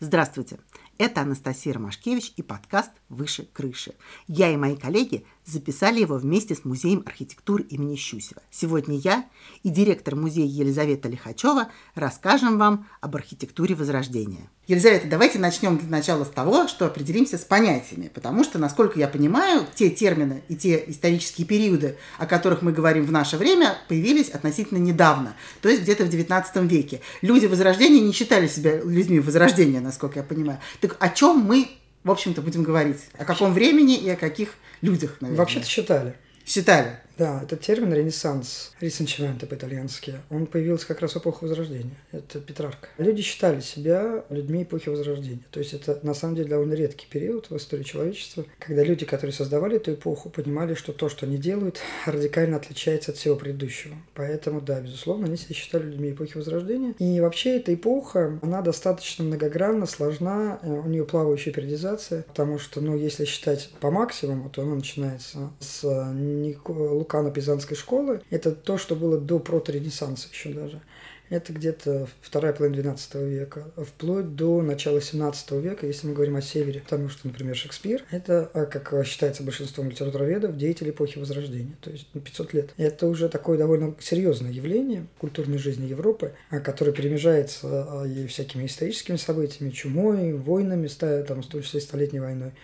[0.00, 0.58] Здравствуйте!
[1.00, 3.94] Это Анастасия Ромашкевич и подкаст «Выше крыши».
[4.28, 8.42] Я и мои коллеги записали его вместе с Музеем архитектуры имени Щусева.
[8.50, 9.24] Сегодня я
[9.62, 14.50] и директор музея Елизавета Лихачева расскажем вам об архитектуре Возрождения.
[14.66, 19.08] Елизавета, давайте начнем для начала с того, что определимся с понятиями, потому что, насколько я
[19.08, 24.28] понимаю, те термины и те исторические периоды, о которых мы говорим в наше время, появились
[24.28, 27.00] относительно недавно, то есть где-то в XIX веке.
[27.20, 30.60] Люди Возрождения не считали себя людьми Возрождения, насколько я понимаю.
[30.80, 31.68] Так о чем мы,
[32.04, 33.00] в общем-то, будем говорить?
[33.18, 35.38] О каком времени и о каких людях, наверное?
[35.38, 36.14] Вообще-то считали.
[36.46, 37.00] Считали.
[37.18, 41.96] Да, этот термин «ренессанс», «рисенчименто» по-итальянски, он появился как раз в эпоху Возрождения.
[42.12, 42.88] Это Петрарка.
[42.98, 45.42] Люди считали себя людьми эпохи Возрождения.
[45.50, 49.32] То есть это, на самом деле, довольно редкий период в истории человечества, когда люди, которые
[49.34, 53.96] создавали эту эпоху, понимали, что то, что они делают, радикально отличается от всего предыдущего.
[54.14, 56.94] Поэтому, да, безусловно, они себя считали людьми эпохи Возрождения.
[56.98, 62.80] И вообще эта эпоха, она достаточно многогранна, сложна, э, у нее плавающая периодизация, потому что,
[62.80, 65.82] ну, если считать по максимуму, то она начинается с
[66.14, 66.72] Нико
[67.10, 68.22] вулкана Пизанской школы.
[68.30, 70.80] Это то, что было до проторенессанса еще даже.
[71.28, 76.42] Это где-то вторая половина 12 века, вплоть до начала 17 века, если мы говорим о
[76.42, 76.80] севере.
[76.80, 82.08] Потому что, например, Шекспир– это, а, как считается большинством литературоведов, деятель эпохи Возрождения, то есть
[82.08, 82.70] 500 лет.
[82.78, 88.66] Это уже такое довольно серьезное явление культурной жизни Европы, а, которое перемежается а, и всякими
[88.66, 92.54] историческими событиями, чумой, войнами, там, в том числе Столетней войной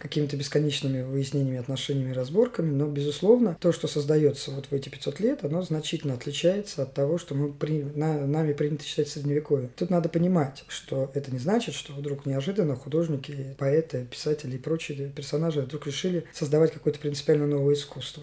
[0.00, 5.44] какими-то бесконечными выяснениями, отношениями, разборками, но, безусловно, то, что создается вот в эти 500 лет,
[5.44, 9.70] оно значительно отличается от того, что мы при, на, нами принято считать средневековье.
[9.76, 15.10] Тут надо понимать, что это не значит, что вдруг неожиданно художники, поэты, писатели и прочие
[15.10, 18.22] персонажи вдруг решили создавать какое-то принципиально новое искусство.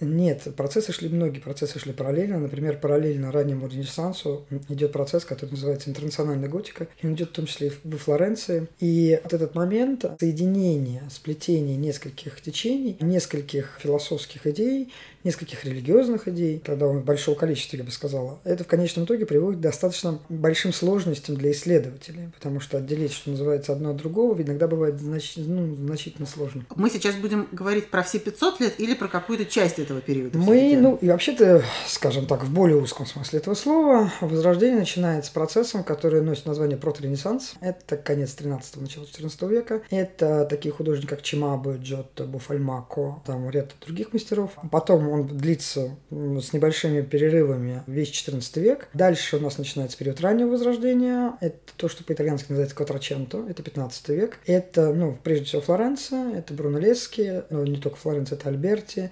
[0.00, 2.38] Нет, процессы шли многие, процессы шли параллельно.
[2.38, 6.88] Например, параллельно раннему Ренессансу идет процесс, который называется интернациональная готика.
[7.02, 8.68] И он идет в том числе и во Флоренции.
[8.80, 14.92] И вот этот момент соединения, сплетения нескольких течений, нескольких философских идей,
[15.24, 19.62] нескольких религиозных идей, тогда большого количества, я бы сказала, это в конечном итоге приводит к
[19.62, 25.00] достаточно большим сложностям для исследователей, потому что отделить, что называется, одно от другого, иногда бывает
[25.00, 25.34] знач...
[25.36, 26.64] ну, значительно сложно.
[26.74, 30.38] Мы сейчас будем говорить про все 500 лет или про какую-то часть этого периода?
[30.38, 35.84] Мы, ну, и вообще-то, скажем так, в более узком смысле этого слова, возрождение начинается процессом,
[35.84, 37.54] который носит название проторенессанс.
[37.60, 39.82] Это конец 13-го, начало 14 века.
[39.90, 44.52] Это такие художники, как Чимабо, Джотто, Буфальмако, там ряд других мастеров.
[44.70, 48.88] Потом он длится с небольшими перерывами весь 14 век.
[48.94, 51.34] Дальше у нас начинается период раннего возрождения.
[51.40, 53.44] Это то, что по-итальянски называется Кватраченто.
[53.48, 54.38] Это 15 век.
[54.46, 59.10] Это, ну, прежде всего, Флоренция, это Брунеллески, но не только Флоренция, это Альберти,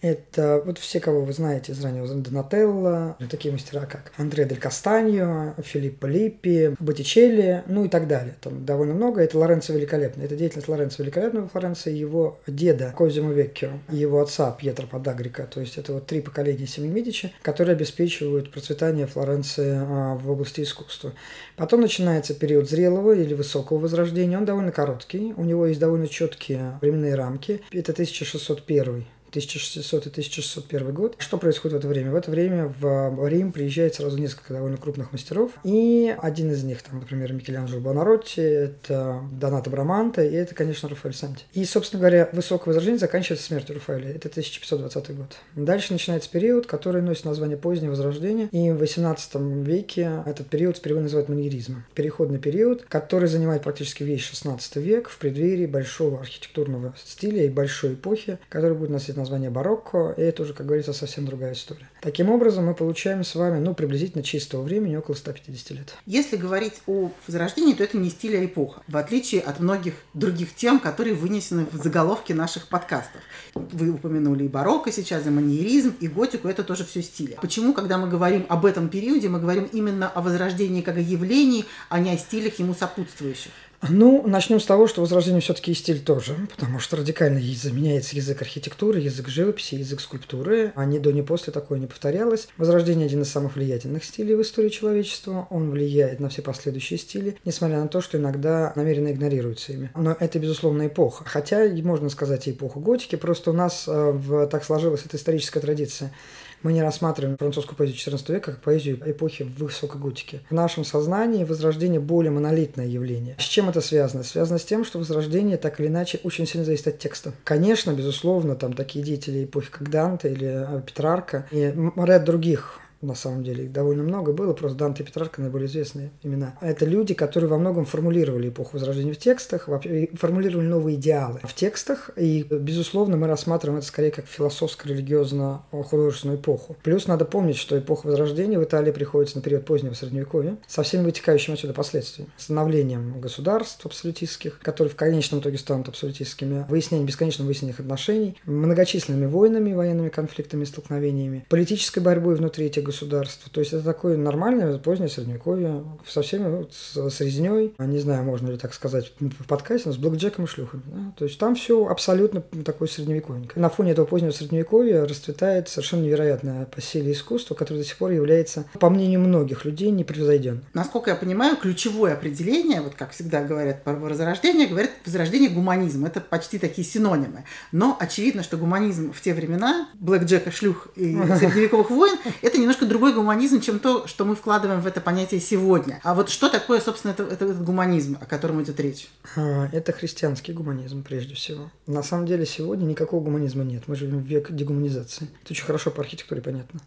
[0.00, 5.54] это вот все, кого вы знаете из раннего Донателло, такие мастера, как Андре Дель Кастаньо,
[5.62, 8.34] Филиппо Липпи, Боттичелли, ну и так далее.
[8.40, 9.20] Там довольно много.
[9.20, 10.24] Это Лоренцо Великолепный.
[10.24, 15.44] Это деятельность Лоренцо Великолепного Флоренции, его деда Козимо Веккио, его отца Пьетро Подагрика.
[15.44, 20.62] То есть это вот три поколения семьи Медичи, которые обеспечивают процветание Флоренции а, в области
[20.62, 21.12] искусства.
[21.56, 24.38] Потом начинается период зрелого или высокого возрождения.
[24.38, 25.34] Он довольно короткий.
[25.36, 27.60] У него есть довольно четкие временные рамки.
[27.72, 29.06] Это 1601
[29.38, 31.16] 1600 и 1601 год.
[31.18, 32.10] Что происходит в это время?
[32.10, 36.82] В это время в Рим приезжает сразу несколько довольно крупных мастеров, и один из них,
[36.82, 41.44] там, например, Микеланджело Бонаротти, это Донато Браманте, и это, конечно, Рафаэль Санти.
[41.52, 44.10] И, собственно говоря, высокое возрождение заканчивается смертью Рафаэля.
[44.10, 45.36] Это 1520 год.
[45.54, 49.34] Дальше начинается период, который носит название позднее возрождение, и в 18
[49.66, 51.84] веке этот период впервые называют маньеризмом.
[51.94, 57.94] Переходный период, который занимает практически весь 16 век в преддверии большого архитектурного стиля и большой
[57.94, 61.88] эпохи, который будет носить название барокко, и это уже, как говорится, совсем другая история.
[62.00, 65.94] Таким образом, мы получаем с вами, ну, приблизительно чистого времени около 150 лет.
[66.06, 70.54] Если говорить о Возрождении, то это не стиль, а эпоха, в отличие от многих других
[70.54, 73.20] тем, которые вынесены в заголовке наших подкастов.
[73.54, 77.38] Вы упомянули и барокко сейчас, и маньеризм, и готику, это тоже все стили.
[77.40, 81.64] Почему, когда мы говорим об этом периоде, мы говорим именно о Возрождении как о явлении,
[81.88, 83.52] а не о стилях ему сопутствующих?
[83.88, 88.40] Ну, начнем с того, что возрождение все-таки и стиль тоже, потому что радикально заменяется язык
[88.42, 92.48] архитектуры, язык живописи, язык скульптуры, а ни до, ни после такое не повторялось.
[92.56, 97.36] Возрождение один из самых влиятельных стилей в истории человечества, он влияет на все последующие стили,
[97.44, 99.90] несмотря на то, что иногда намеренно игнорируется ими.
[99.94, 101.24] Но это, безусловно, эпоха.
[101.24, 105.60] Хотя, можно сказать, и эпоха готики, просто у нас э, в, так сложилась эта историческая
[105.60, 106.12] традиция
[106.62, 110.40] мы не рассматриваем французскую поэзию XIV века как поэзию эпохи высокой готики.
[110.50, 113.36] В нашем сознании возрождение более монолитное явление.
[113.38, 114.22] С чем это связано?
[114.22, 117.32] Связано с тем, что возрождение так или иначе очень сильно зависит от текста.
[117.44, 123.14] Конечно, безусловно, там такие деятели эпохи, как Данте или э, Петрарка и ряд других на
[123.14, 126.56] самом деле, их довольно много было, просто Данте и Петрарка наиболее известные имена.
[126.60, 129.68] Это люди, которые во многом формулировали эпоху Возрождения в текстах,
[130.14, 136.76] формулировали новые идеалы в текстах, и, безусловно, мы рассматриваем это скорее как философско-религиозно-художественную эпоху.
[136.82, 141.04] Плюс надо помнить, что эпоха Возрождения в Италии приходится на период позднего Средневековья, со всеми
[141.04, 142.30] вытекающими отсюда последствиями.
[142.36, 149.72] Становлением государств абсолютистских, которые в конечном итоге станут абсолютистскими, выяснением, бесконечным выяснением отношений, многочисленными войнами,
[149.72, 152.95] военными конфликтами, столкновениями, политической борьбой внутри этих государств.
[153.00, 158.24] То есть это такое нормальное позднее Средневековье со всеми, вот, с, с резней, не знаю,
[158.24, 160.82] можно ли так сказать в подкасте, но с блэкджеком и шлюхами.
[160.86, 161.12] Да?
[161.16, 163.60] То есть там все абсолютно такое средневековенькое.
[163.60, 168.10] На фоне этого позднего Средневековья расцветает совершенно невероятное по силе искусство, которое до сих пор
[168.10, 170.64] является, по мнению многих людей, непревзойденным.
[170.74, 176.04] Насколько я понимаю, ключевое определение, вот как всегда говорят про возрождение, говорят возрождение гуманизм.
[176.04, 177.44] Это почти такие синонимы.
[177.72, 182.75] Но очевидно, что гуманизм в те времена, Блэк Джека, шлюх и средневековых войн, это немножко
[182.84, 186.00] другой гуманизм, чем то, что мы вкладываем в это понятие сегодня.
[186.02, 189.08] А вот что такое, собственно, это, это, этот гуманизм, о котором идет речь?
[189.36, 191.70] А, это христианский гуманизм, прежде всего.
[191.86, 193.84] На самом деле сегодня никакого гуманизма нет.
[193.86, 195.28] Мы живем в век дегуманизации.
[195.42, 196.80] Это очень хорошо по архитектуре понятно.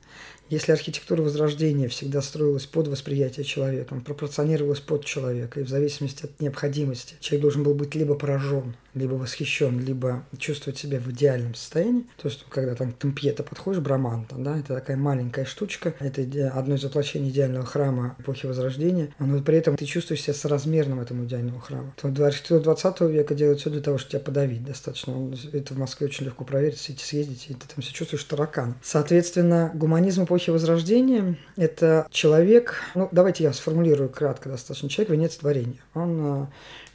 [0.50, 6.40] Если архитектура Возрождения всегда строилась под восприятие человека, пропорционировалась под человека, и в зависимости от
[6.42, 12.06] необходимости человек должен был быть либо поражен, либо восхищен, либо чувствовать себя в идеальном состоянии.
[12.18, 16.22] То есть, когда там к Темпьета подходишь, Браманта, да, это такая маленькая штучка, это
[16.54, 21.26] одно из воплощений идеального храма эпохи Возрождения, но при этом ты чувствуешь себя соразмерным этому
[21.26, 21.94] идеальному храму.
[21.96, 25.32] То архитектура 20 века делает все для того, чтобы тебя подавить достаточно.
[25.54, 28.76] Это в Москве очень легко проверить, съездить, и ты там себя чувствуешь таракан.
[28.82, 35.80] Соответственно, гуманизм эпохи Возрождения– это человек, ну, давайте я сформулирую кратко достаточно, человек– венец творения.
[35.94, 36.50] Он а,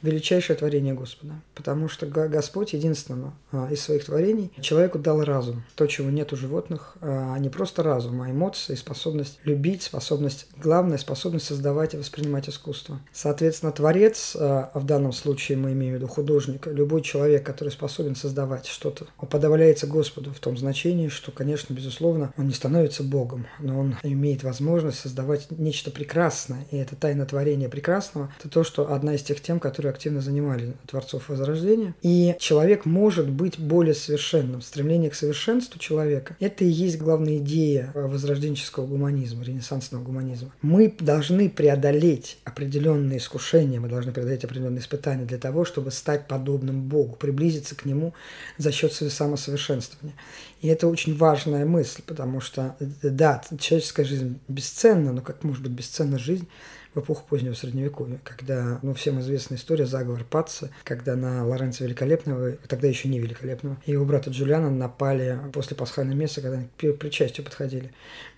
[0.05, 5.87] величайшее творение Господа, потому что Господь единственного а, из своих творений человеку дал разум, то,
[5.87, 11.45] чего нет у животных, а не просто разум, а эмоции, способность любить, способность, главная способность
[11.45, 12.99] создавать и воспринимать искусство.
[13.13, 18.15] Соответственно, творец, а в данном случае мы имеем в виду художник, любой человек, который способен
[18.15, 23.79] создавать что-то, подавляется Господу в том значении, что, конечно, безусловно, он не становится Богом, но
[23.79, 29.15] он имеет возможность создавать нечто прекрасное, и это тайна творения прекрасного, это то, что одна
[29.15, 31.95] из тех тем, которые активно занимали творцов Возрождения.
[32.01, 34.61] И человек может быть более совершенным.
[34.61, 40.51] Стремление к совершенству человека– это и есть главная идея возрожденческого гуманизма, ренессансного гуманизма.
[40.61, 46.83] Мы должны преодолеть определенные искушения, мы должны преодолеть определенные испытания для того, чтобы стать подобным
[46.83, 48.13] Богу, приблизиться к Нему
[48.57, 50.15] за счет самосовершенствования.
[50.61, 55.71] И это очень важная мысль, потому что, да, человеческая жизнь бесценна, но как может быть
[55.71, 56.47] бесценна жизнь
[56.95, 62.53] в эпоху позднего Средневековья, когда, ну, всем известна история заговор Паца, когда на Лоренца Великолепного,
[62.67, 66.97] тогда еще не Великолепного, и его брата Джулиана напали после пасхального месяца, когда они к
[66.97, 67.91] причастию подходили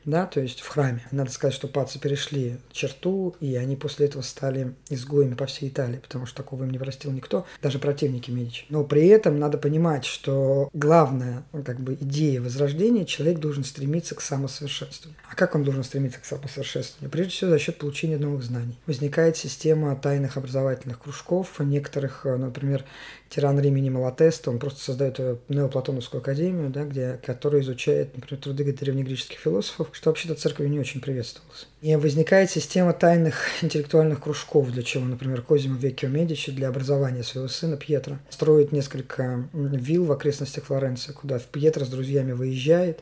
[0.08, 1.06] да, то есть в храме.
[1.12, 5.98] Надо сказать, что пацы перешли черту, и они после этого стали изгоями по всей Италии,
[5.98, 8.66] потому что такого им не простил никто, даже противники Медичи.
[8.70, 14.22] Но при этом надо понимать, что главная как бы идея возрождения, человек должен стремиться к
[14.22, 15.20] самосовершенствованию.
[15.30, 17.12] А как он должен стремиться к самосовершенствованию?
[17.12, 18.80] Прежде всего за счет получения новых знаний.
[18.86, 22.86] Возникает система тайных образовательных кружков, некоторых, например,
[23.30, 25.20] тиран Римини Малатеста, он просто создает
[25.50, 31.02] неоплатоновскую академию, да, где, которая изучает, например, труды древнегреческих философов, что вообще-то церковью не очень
[31.02, 31.68] приветствовалось.
[31.82, 37.50] И возникает система тайных интеллектуальных кружков, для чего, например, Козимо Веккио Медичи для образования своего
[37.50, 43.02] сына Пьетро строит несколько вилл в окрестностях Флоренции, куда Пьетро с друзьями выезжает,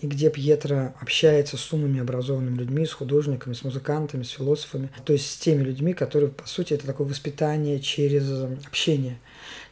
[0.00, 5.12] и где Пьетро общается с умными образованными людьми, с художниками, с музыкантами, с философами, то
[5.12, 8.30] есть с теми людьми, которые, по сути, это такое воспитание через
[8.66, 9.18] общение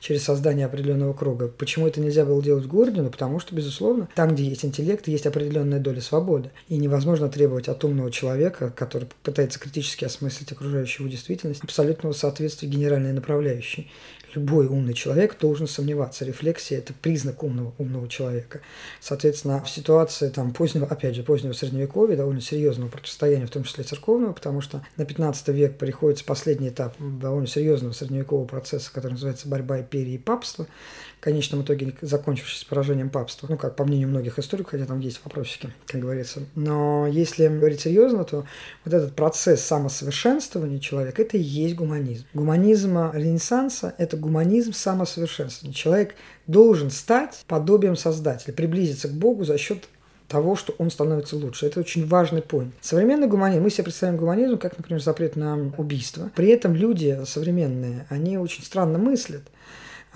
[0.04, 1.48] через создание определенного круга.
[1.48, 3.00] Почему это нельзя было делать в городе?
[3.00, 6.50] Ну, потому что, безусловно, там, где есть интеллект, есть определенная доля свободы.
[6.68, 13.14] И невозможно требовать от умного человека, который пытается критически осмыслить окружающую действительность, абсолютного соответствия генеральной
[13.14, 13.90] направляющей
[14.34, 16.24] любой умный человек должен сомневаться.
[16.24, 18.60] Рефлексия– это признак умного, умного человека.
[19.00, 23.84] Соответственно, в ситуации там, позднего, опять же, позднего Средневековья, довольно серьезного противостояния, в том числе
[23.84, 29.48] церковного, потому что на 15 век приходится последний этап довольно серьезного средневекового процесса, который называется
[29.48, 30.66] борьба империи и папства,
[31.24, 33.46] конечном итоге закончившись поражением папства.
[33.48, 36.42] Ну, как по мнению многих историков, хотя там есть вопросики, как говорится.
[36.54, 38.44] Но если говорить серьезно, то
[38.84, 42.26] вот этот процесс самосовершенствования человека– это и есть гуманизм.
[42.34, 45.74] Гуманизм Ренессанса– это гуманизм самосовершенствования.
[45.74, 46.14] Человек
[46.46, 49.88] должен стать подобием Создателя, приблизиться к Богу за счет
[50.28, 51.66] того, что он становится лучше.
[51.66, 52.74] Это очень важный поинт.
[52.82, 56.30] Современный гуманизм, мы себе представляем гуманизм как, например, запрет на убийство.
[56.36, 59.42] При этом люди современные, они очень странно мыслят.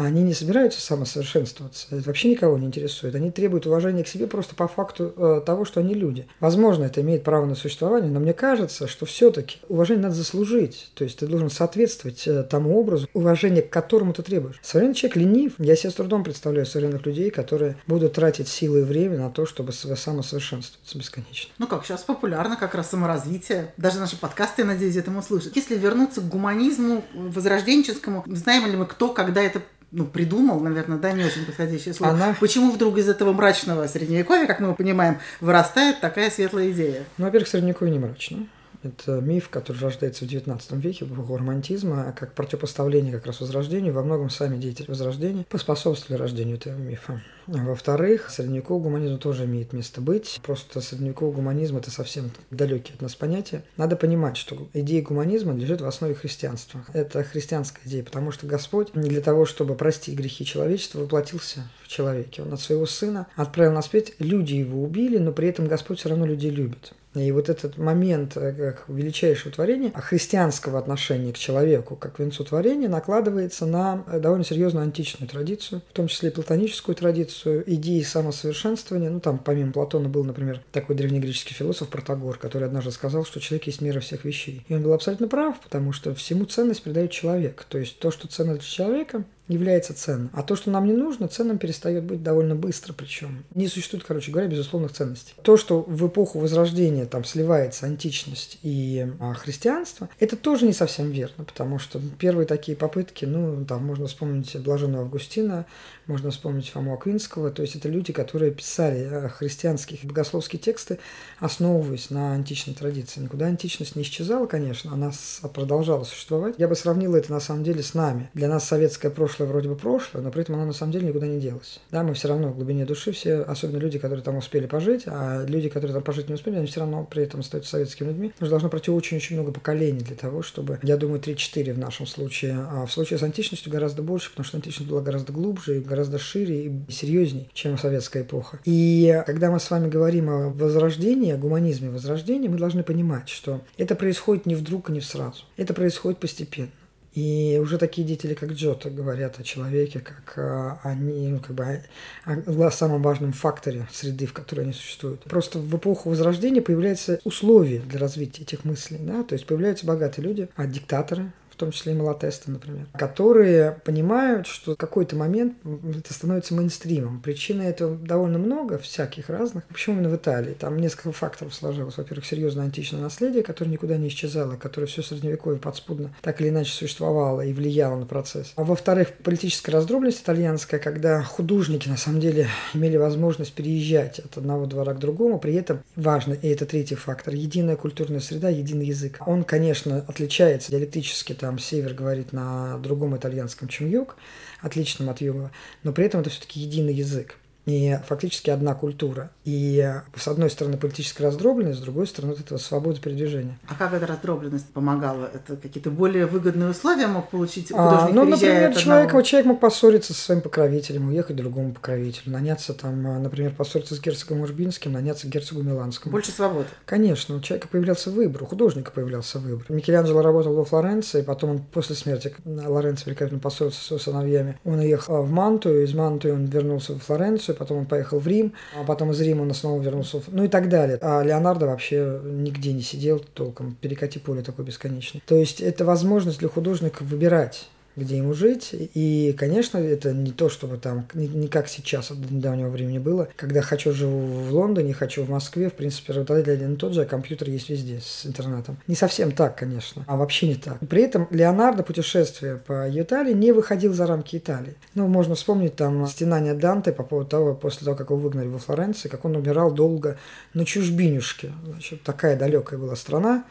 [0.04, 1.88] Они не собираются самосовершенствоваться.
[1.90, 3.14] Это вообще никого не интересует.
[3.16, 6.28] Они требуют уважения к себе просто по факту э, того, что они люди.
[6.40, 10.90] Возможно, это имеет право на существование, но мне кажется, что все-таки уважение надо заслужить.
[10.94, 14.60] То есть ты должен соответствовать э, тому образу, уважение к которому ты требуешь.
[14.62, 15.52] Современный человек ленив.
[15.58, 19.46] Я себе с трудом представляю современных людей, которые будут тратить силы и время на то,
[19.46, 21.52] чтобы самосовершенствоваться бесконечно.
[21.58, 23.74] Ну как, сейчас популярно как раз саморазвитие.
[23.76, 25.56] Даже наши подкасты, я надеюсь, этому слышат.
[25.56, 31.12] Если вернуться к гуманизму, возрожденческому, знаем ли мы, кто, когда это ну, придумал, наверное, да,
[31.12, 32.12] не очень подходящее слово.
[32.12, 32.36] Она...
[32.38, 37.04] Почему вдруг из этого мрачного средневековья, как мы понимаем, вырастает такая светлая идея?
[37.16, 38.46] Ну, во-первых, средневековье не мрачно.
[38.82, 43.92] Это миф, который рождается в XIX веке, эпоху романтизма, как противопоставление как раз возрождению.
[43.92, 47.22] Во многом сами деятели возрождения поспособствовали рождению этого мифа.
[47.46, 50.38] Во-вторых, средневековый гуманизм тоже имеет место быть.
[50.42, 53.64] Просто средневековый гуманизм– это совсем далекие от нас понятия.
[53.76, 56.84] Надо понимать, что идея гуманизма лежит в основе христианства.
[56.92, 62.42] Это христианская идея, потому что Господь для того, чтобы простить грехи человечества, воплотился в человеке.
[62.42, 66.10] Он от своего сына отправил на свет, люди его убили, но при этом Господь все
[66.10, 66.92] равно людей любит.
[67.18, 72.44] И вот этот момент э, как величайшего творения, а христианского отношения к человеку, как венцу
[72.44, 78.02] творения, накладывается на э, довольно серьезную античную традицию, в том числе и платоническую традицию, идеи
[78.02, 79.10] самосовершенствования.
[79.10, 83.66] Ну, там, помимо Платона, был, например, такой древнегреческий философ Протагор, который однажды сказал, что человек
[83.66, 84.64] есть мера всех вещей.
[84.68, 87.66] И он был абсолютно прав, потому что всему ценность придает человек.
[87.68, 90.30] То есть то, что ценно для человека, является ценным.
[90.32, 93.44] А то, что нам не нужно, ценным перестает быть довольно быстро причем.
[93.54, 95.34] Не существует, короче говоря, безусловных ценностей.
[95.42, 101.10] То, что в эпоху Возрождения там сливается античность и а, христианство, это тоже не совсем
[101.10, 105.66] верно, потому что первые такие попытки, ну, там можно вспомнить Блаженного Августина,
[106.06, 110.98] можно вспомнить Фому Аквинского, то есть это люди, которые писали э, христианские богословские тексты,
[111.38, 113.20] основываясь на античной традиции.
[113.20, 115.12] Никуда античность не исчезала, конечно, она
[115.54, 116.54] продолжала существовать.
[116.58, 118.30] Я бы сравнил это на самом деле с нами.
[118.34, 121.26] Для нас советское прошлое вроде бы прошлое, но при этом оно на самом деле никуда
[121.26, 121.80] не делось.
[121.90, 125.44] Да, мы все равно в глубине души все, особенно люди, которые там успели пожить, а
[125.46, 128.28] люди, которые там пожить не успели, они все равно при этом остаются советскими людьми.
[128.28, 132.06] Потому что должно пройти очень-очень много поколений для того, чтобы, я думаю, 3-4 в нашем
[132.06, 132.56] случае.
[132.58, 136.18] А в случае с античностью гораздо больше, потому что античность была гораздо глубже и гораздо
[136.18, 138.60] шире и серьезнее, чем советская эпоха.
[138.64, 143.62] И когда мы с вами говорим о возрождении, о гуманизме возрождения, мы должны понимать, что
[143.76, 145.44] это происходит не вдруг и не сразу.
[145.56, 146.70] Это происходит постепенно.
[147.18, 151.82] И уже такие деятели, как Джота, говорят о человеке, как а, они, ну, как бы,
[152.24, 155.24] о, о самом важном факторе среды, в которой они существуют.
[155.24, 158.98] Просто в эпоху Возрождения появляются условия для развития этих мыслей.
[159.00, 159.24] Да?
[159.24, 164.74] То есть появляются богатые люди, а диктаторы, том числе и малотесты, например, которые понимают, что
[164.74, 167.20] в какой-то момент это становится мейнстримом.
[167.20, 169.64] Причины этого довольно много, всяких разных.
[169.64, 170.54] Почему именно в Италии?
[170.54, 171.96] Там несколько факторов сложилось.
[171.96, 176.72] Во-первых, серьезное античное наследие, которое никуда не исчезало, которое все средневековье подспудно так или иначе
[176.72, 178.52] существовало и влияло на процесс.
[178.56, 184.66] А во-вторых, политическая раздробленность итальянская, когда художники на самом деле имели возможность переезжать от одного
[184.66, 189.20] двора к другому, при этом важно, и это третий фактор, единая культурная среда, единый язык.
[189.26, 194.16] Он, конечно, отличается диалектически там там север говорит на другом итальянском, чем юг,
[194.60, 195.50] отличном от юга,
[195.82, 197.36] но при этом это все-таки единый язык
[197.68, 199.30] и фактически одна культура.
[199.44, 203.58] И с одной стороны политическая раздробленность, с другой стороны вот эта свобода передвижения.
[203.68, 205.30] А как эта раздробленность помогала?
[205.34, 209.60] Это какие-то более выгодные условия мог получить художник, а, Ну, например, человек, вот человек мог
[209.60, 214.40] поссориться со своим покровителем, уехать к другому покровителю, наняться там, а, например, поссориться с герцогом
[214.40, 216.12] Урбинским, наняться к герцогу Миланскому.
[216.12, 216.68] Больше свободы.
[216.86, 219.66] Конечно, у человека появлялся выбор, у художника появлялся выбор.
[219.68, 224.58] Микеланджело работал во Флоренции, потом он после смерти Лоренцо великолепно поссорился со сыновьями.
[224.64, 228.52] Он уехал в Мантую, из Мантуи он вернулся в Флоренцию, потом он поехал в Рим,
[228.78, 230.98] а потом из Рима он снова вернулся, ну и так далее.
[231.02, 235.22] А Леонардо вообще нигде не сидел толком, перекати поле такой бесконечный.
[235.26, 238.70] То есть это возможность для художника выбирать где ему жить.
[238.72, 243.28] И, конечно, это не то, чтобы там, не, не как сейчас от недавнего времени было,
[243.36, 247.02] когда хочу живу в Лондоне, хочу в Москве, в принципе, работодатель один и тот же,
[247.02, 248.78] а компьютер есть везде с интернетом.
[248.86, 250.78] Не совсем так, конечно, а вообще не так.
[250.88, 254.76] При этом Леонардо путешествие по Италии не выходил за рамки Италии.
[254.94, 258.58] Ну, можно вспомнить там стенание Данте по поводу того, после того, как его выгнали во
[258.58, 260.18] Флоренции, как он умирал долго
[260.54, 261.52] на чужбинюшке.
[261.64, 263.44] Значит, такая далекая была страна,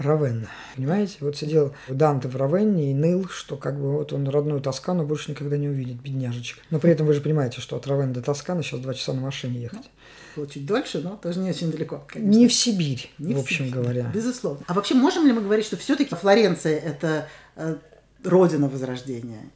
[0.00, 0.48] Равенна.
[0.76, 1.18] Понимаете?
[1.20, 5.30] Вот сидел Данте в Равенне и ныл, что как бы вот он родную Тоскану больше
[5.30, 6.62] никогда не увидит, бедняжечка.
[6.70, 9.20] Но при этом вы же понимаете, что от Равенны до Тосканы сейчас два часа на
[9.20, 9.90] машине ехать.
[10.36, 12.04] Было чуть дольше, но тоже не очень далеко.
[12.06, 12.30] Конечно.
[12.30, 14.10] Не в Сибирь, не в, в общем Сибирь, говоря.
[14.14, 14.64] Безусловно.
[14.66, 17.76] А вообще можем ли мы говорить, что все-таки Флоренция– это э,
[18.24, 19.50] родина Возрождения?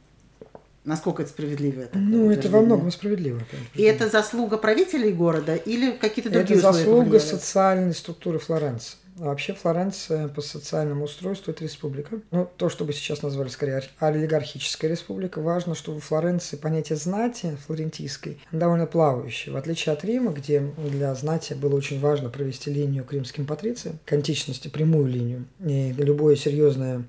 [0.83, 1.81] Насколько это справедливо?
[1.81, 3.41] Это ну, это во многом справедливо.
[3.73, 8.97] И это заслуга правителей города или какие-то другие Это заслуга социальной структуры Флоренции.
[9.15, 12.19] Вообще Флоренция по социальному устройству– это республика.
[12.31, 15.39] Ну, то, что бы сейчас назвали скорее олигархическая республика.
[15.39, 19.53] Важно, что во Флоренции понятие знати флорентийской довольно плавающее.
[19.53, 23.99] В отличие от Рима, где для знати было очень важно провести линию к римским патрициям,
[24.03, 25.45] к античности, прямую линию.
[25.65, 27.05] И любое серьезное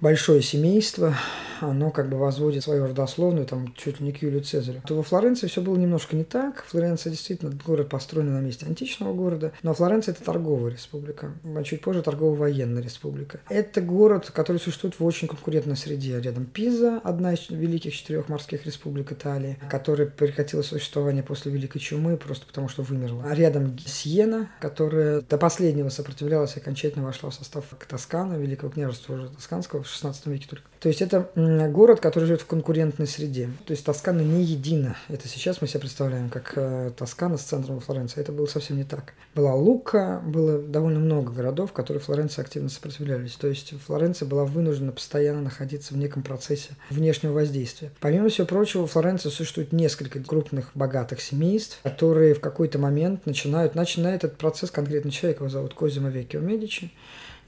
[0.00, 1.14] большое семейство,
[1.60, 4.80] оно как бы возводит свою родословную там чуть ли не к Юлию Цезарю.
[4.86, 6.64] То во Флоренции все было немножко не так.
[6.66, 11.80] Флоренция действительно город построен на месте античного города, но Флоренция это торговая республика, а чуть
[11.80, 13.40] позже торгово-военная республика.
[13.48, 16.20] Это город, который существует в очень конкурентной среде.
[16.20, 22.16] Рядом Пиза, одна из великих четырех морских республик Италии, которая прекратила существование после Великой Чумы
[22.16, 23.24] просто потому, что вымерла.
[23.24, 29.14] А рядом Сиена, которая до последнего сопротивлялась и окончательно вошла в состав Тоскана, Великого княжества
[29.14, 30.68] уже Тосканского, в 16 веке только.
[30.80, 31.28] То есть это
[31.72, 33.50] город, который живет в конкурентной среде.
[33.66, 34.96] То есть Тоскана не едина.
[35.08, 38.20] Это сейчас мы себе представляем, как э, Тоскана с центром Флоренции.
[38.20, 39.14] Это было совсем не так.
[39.34, 43.32] Была Лука, было довольно много городов, которые Флоренции активно сопротивлялись.
[43.32, 47.90] То есть Флоренция была вынуждена постоянно находиться в неком процессе внешнего воздействия.
[48.00, 53.74] Помимо всего прочего, в Флоренции существует несколько крупных богатых семейств, которые в какой-то момент начинают,
[53.74, 56.92] начинает этот процесс конкретно человек, его зовут Козимо Веккио Медичи.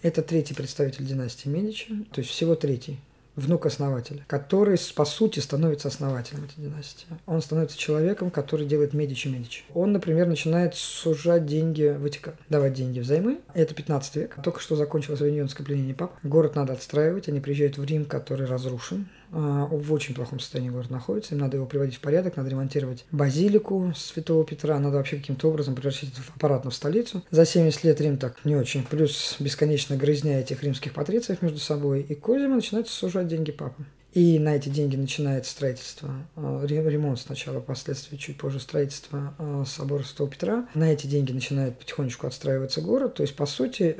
[0.02, 2.98] Это третий представитель династии Медичи, то есть всего третий
[3.36, 7.06] внук основателя, который, по сути, становится основателем этой династии.
[7.26, 9.62] Он становится человеком, который делает Медичи Медичи.
[9.74, 13.40] Он, например, начинает сужать деньги в Ватикан, давать деньги взаймы.
[13.54, 14.36] Это 15 век.
[14.42, 16.14] Только что закончилось авиньонское пленение пап.
[16.22, 17.28] Город надо отстраивать.
[17.28, 19.08] Они приезжают в Рим, который разрушен.
[19.32, 23.04] А, в очень плохом состоянии город находится, им надо его приводить в порядок, надо ремонтировать
[23.12, 27.22] базилику Святого Петра, надо вообще каким-то образом превратить в аппаратно в столицу.
[27.30, 28.84] За 70 лет Рим так не очень.
[28.84, 32.00] Плюс бесконечно грызня этих римских патрициев между собой.
[32.02, 33.84] И Козима начинает сужать деньги папы.
[34.12, 40.02] И на эти деньги начинается строительство, а, ремонт сначала, впоследствии чуть позже строительство а, собора
[40.02, 40.68] Святого Петра.
[40.74, 43.14] На эти деньги начинает потихонечку отстраиваться город.
[43.14, 43.96] То есть, по сути,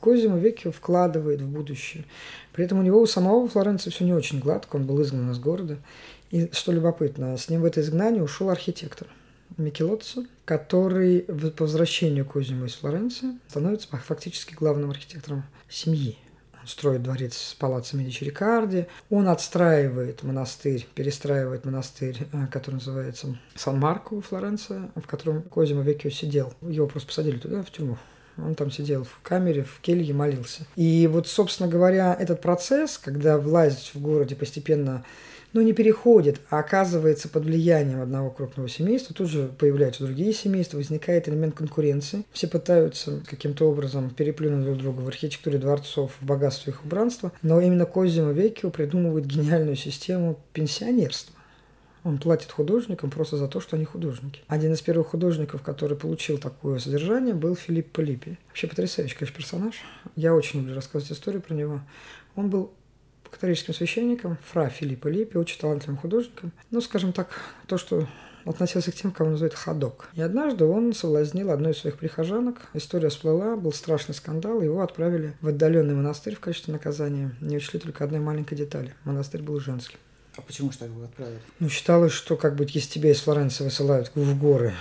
[0.00, 2.04] Козима веки вкладывает в будущее.
[2.52, 5.38] При этом у него у самого Флоренции все не очень гладко, он был изгнан из
[5.38, 5.78] города.
[6.30, 9.08] И что любопытно, с ним в это изгнание ушел архитектор
[9.56, 16.18] Микелоццо, который по возвращению Козимо из Флоренции становится фактически главным архитектором семьи.
[16.68, 24.14] Строит дворец с палаццо Медичи Рикарди, он отстраивает монастырь, перестраивает монастырь, э, который называется Сан-Марко
[24.14, 26.52] во Флоренции, в котором Козимо Векио сидел.
[26.60, 27.96] Его просто посадили туда, в тюрьму.
[28.36, 30.66] Он там сидел в камере, в келье, молился.
[30.76, 35.06] И вот, собственно говоря, этот процесс, когда власть в городе постепенно
[35.52, 40.76] ну, не переходит, а оказывается под влиянием одного крупного семейства, тут же появляются другие семейства,
[40.76, 42.24] возникает элемент конкуренции.
[42.32, 47.60] Все пытаются каким-то образом переплюнуть друг друга в архитектуре дворцов, в богатстве их убранства, но
[47.60, 51.34] именно Козимо Векио придумывает гениальную систему пенсионерства.
[52.04, 54.40] Он платит художникам просто за то, что они художники.
[54.46, 58.38] Один из первых художников, который получил такое содержание, был Филипп Полипи.
[58.48, 59.74] Вообще потрясающий, конечно, персонаж.
[60.14, 61.80] Я очень люблю рассказывать историю про него.
[62.36, 62.72] Он был
[63.30, 66.52] католическим священником, фра Филиппа Липи, очень талантливым художником.
[66.70, 67.28] Ну, скажем так,
[67.66, 68.06] то, что
[68.44, 70.08] относился к тем, кого называют ходок.
[70.14, 72.56] И однажды он соблазнил одну из своих прихожанок.
[72.74, 77.34] История всплыла, был страшный скандал, его отправили в отдаленный монастырь в качестве наказания.
[77.40, 78.94] Не учли только одной маленькой детали.
[79.04, 79.98] Монастырь был женским.
[80.36, 81.40] А почему же так его отправили?
[81.58, 84.72] Ну, считалось, что как бы если тебя из Флоренции высылают в горы,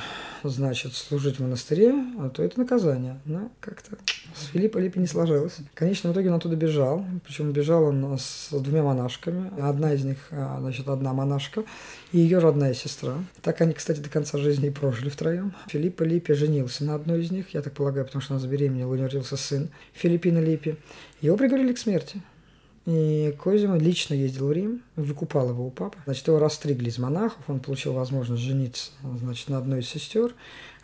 [0.44, 3.20] значит, служить в монастыре, а то это наказание.
[3.26, 3.98] Но как-то
[4.36, 5.58] с Филиппа Липи не сложилось.
[5.74, 7.06] В конечном итоге он оттуда бежал.
[7.26, 9.52] Причем бежал он с двумя монашками.
[9.62, 11.64] Одна из них, а, значит, одна монашка
[12.12, 13.16] и ее родная сестра.
[13.42, 15.54] Так они, кстати, до конца жизни и прожили втроем.
[15.68, 18.96] Филиппа Липи женился на одной из них, я так полагаю, потому что она забеременела, у
[18.96, 20.76] нее родился сын Филиппина Липи.
[21.22, 22.22] Его приговорили к смерти.
[22.88, 25.98] И Козима лично ездил в Рим, выкупал его у папы.
[26.06, 30.34] Значит, его растригли из монахов, он получил возможность жениться значит, на одной из сестер.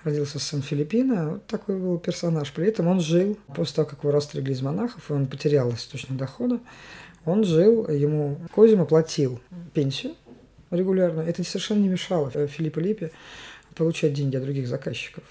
[0.04, 2.52] Родился сын Филиппина, вот такой был персонаж.
[2.52, 6.18] При этом он жил, после того, как его растригли из монахов, и он потерял источник
[6.18, 6.60] дохода,
[7.24, 9.40] он жил, ему Козима платил
[9.74, 10.16] пенсию
[10.72, 11.22] регулярно.
[11.22, 13.12] Это совершенно не мешало Филиппу Липе
[13.76, 15.24] получать деньги от других заказчиков.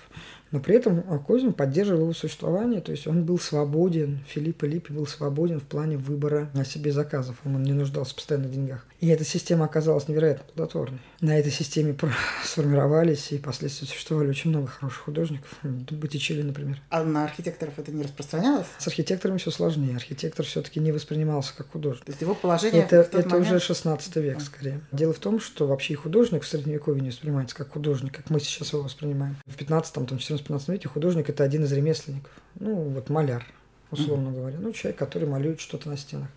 [0.52, 5.06] Но при этом Козин поддерживал его существование, то есть он был свободен, Филипп Липпи был
[5.06, 8.86] свободен в плане выбора на себе заказов, он не нуждался постоянно в деньгах.
[9.00, 11.00] И эта система оказалась невероятно плодотворной.
[11.20, 11.96] На этой системе
[12.44, 16.80] сформировались и впоследствии существовали очень много хороших художников, Боттичелли, например.
[16.90, 18.66] А на архитекторов это не распространялось?
[18.78, 19.96] С архитекторами все сложнее.
[19.96, 22.04] Архитектор все-таки не воспринимался как художник.
[22.04, 23.46] То есть его положение Это, это момент...
[23.46, 24.80] уже 16 век, скорее.
[24.92, 28.72] Дело в том, что вообще художник в Средневековье не воспринимается как художник, как мы сейчас
[28.72, 29.36] его воспринимаем.
[29.46, 32.32] В 15 там, 14 15 веке художник– это один из ремесленников.
[32.58, 33.46] Ну, вот маляр.
[33.92, 34.34] условно mm-hmm.
[34.34, 34.58] говоря.
[34.58, 36.28] Ну, человек, который малюет что-то на стенах.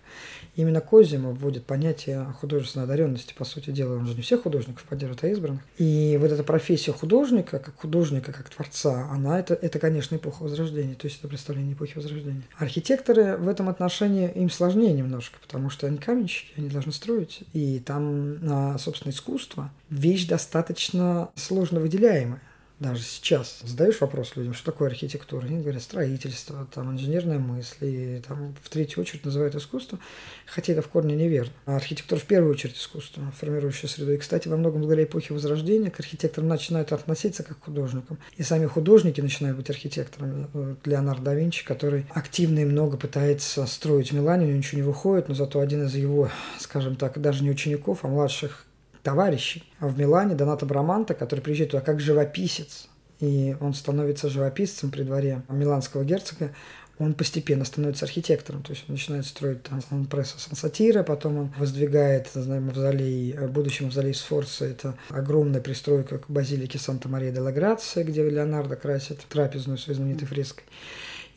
[0.56, 3.96] Именно Козима вводит понятие художественной одаренности, по сути дела.
[3.96, 5.62] Он же не всех художников поддерживает, а избранных.
[5.78, 10.96] И вот эта профессия художника, как художника, как творца, она это, это, конечно, эпоха Возрождения.
[10.96, 12.44] То есть это представление эпохи Возрождения.
[12.58, 17.44] Архитекторы в этом отношении им сложнее немножко, потому что они каменщики, они должны строить.
[17.54, 22.42] И там, а, собственно, искусство– вещь достаточно сложно выделяемая
[22.80, 28.22] даже сейчас задаешь вопрос людям, что такое архитектура, они говорят строительство, там инженерная мысль, и
[28.28, 29.98] там в третью очередь называют искусство,
[30.46, 31.54] хотя это в корне неверно.
[31.66, 34.14] А архитектура в первую очередь искусство, формирующее среду.
[34.14, 38.18] И, кстати, во многом благодаря эпохе Возрождения к архитекторам начинают относиться как к художникам.
[38.36, 40.48] И сами художники начинают быть архитекторами.
[40.84, 45.30] Леонардо да Винчи, который активно и много пытается строить Милане, у него ничего не выходит,
[45.30, 48.66] но зато один из его, скажем так, даже не учеников, а младших
[49.06, 52.88] товарищей в Милане, Доната Браманта, который приезжает туда как живописец,
[53.22, 56.52] и он становится живописцем при дворе миланского герцога,
[56.98, 62.30] он постепенно становится архитектором, то есть он начинает строить там пресса Сансатира, потом он воздвигает,
[62.34, 68.28] знаем, мавзолей, будущий мавзолей Сфорца, это огромная пристройка к базилике Санта-Мария де ла Грация, где
[68.28, 70.64] Леонардо красит трапезную своей знаменитой фреской.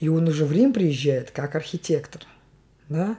[0.01, 2.23] И он уже в Рим приезжает как архитектор,
[2.89, 3.19] да,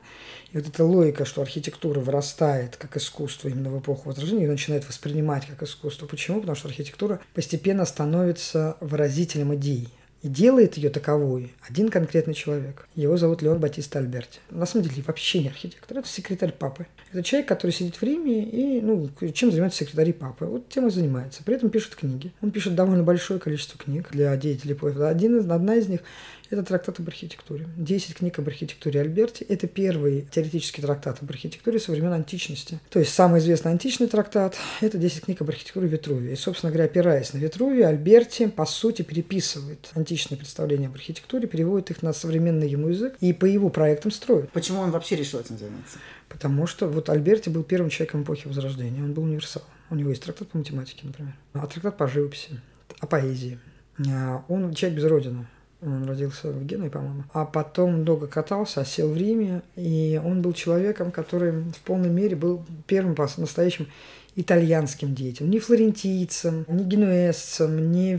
[0.51, 4.87] и вот эта логика, что архитектура вырастает как искусство именно в эпоху Возрождения, и начинает
[4.87, 6.07] воспринимать как искусство.
[6.07, 6.39] Почему?
[6.39, 9.89] Потому что архитектура постепенно становится выразителем идей.
[10.21, 12.89] И делает ее таковой один конкретный человек.
[12.93, 14.39] Его зовут Леон Батиста Альберти.
[14.49, 16.87] На самом деле вообще не архитектор, это секретарь папы.
[17.13, 20.45] Это человек, который сидит в Риме и, ну, чем занимаются секретари папы.
[20.45, 21.41] Вот тем и занимается.
[21.43, 22.33] При этом пишет книги.
[22.41, 25.03] Он пишет довольно большое количество книг для деятелей поэзии.
[25.03, 26.01] Один одна из них
[26.49, 27.67] это трактат об архитектуре.
[27.77, 29.43] Десять книг об архитектуре Альберти.
[29.43, 32.79] Это первый теоретический трактат об архитектуре со времен античности.
[32.89, 36.33] То есть самый известный античный трактат– это десять книг об архитектуре Витрувия.
[36.33, 41.91] И, собственно говоря, опираясь на Витрувия, Альберти, по сути, переписывает античные представления об архитектуре, переводит
[41.91, 44.49] их на современный ему язык и по его проектам строит.
[44.51, 45.99] Почему он вообще решил этим заняться?
[46.27, 49.03] Потому что вот Альберти был первым человеком эпохи Возрождения.
[49.03, 49.63] Он был универсал.
[49.89, 51.33] У него есть трактат по математике, например.
[51.53, 52.61] А трактат по живописи,
[52.99, 53.59] о поэзии.
[54.07, 55.47] А он человек без родины.
[55.81, 57.23] Он родился в Генуе, по-моему.
[57.33, 59.61] А потом долго катался, сел в Риме.
[59.75, 63.87] И он был человеком, который в полной мере был первым настоящим
[64.35, 65.49] итальянским деятелем.
[65.49, 68.17] Не флорентийцем, не генуэзцем, не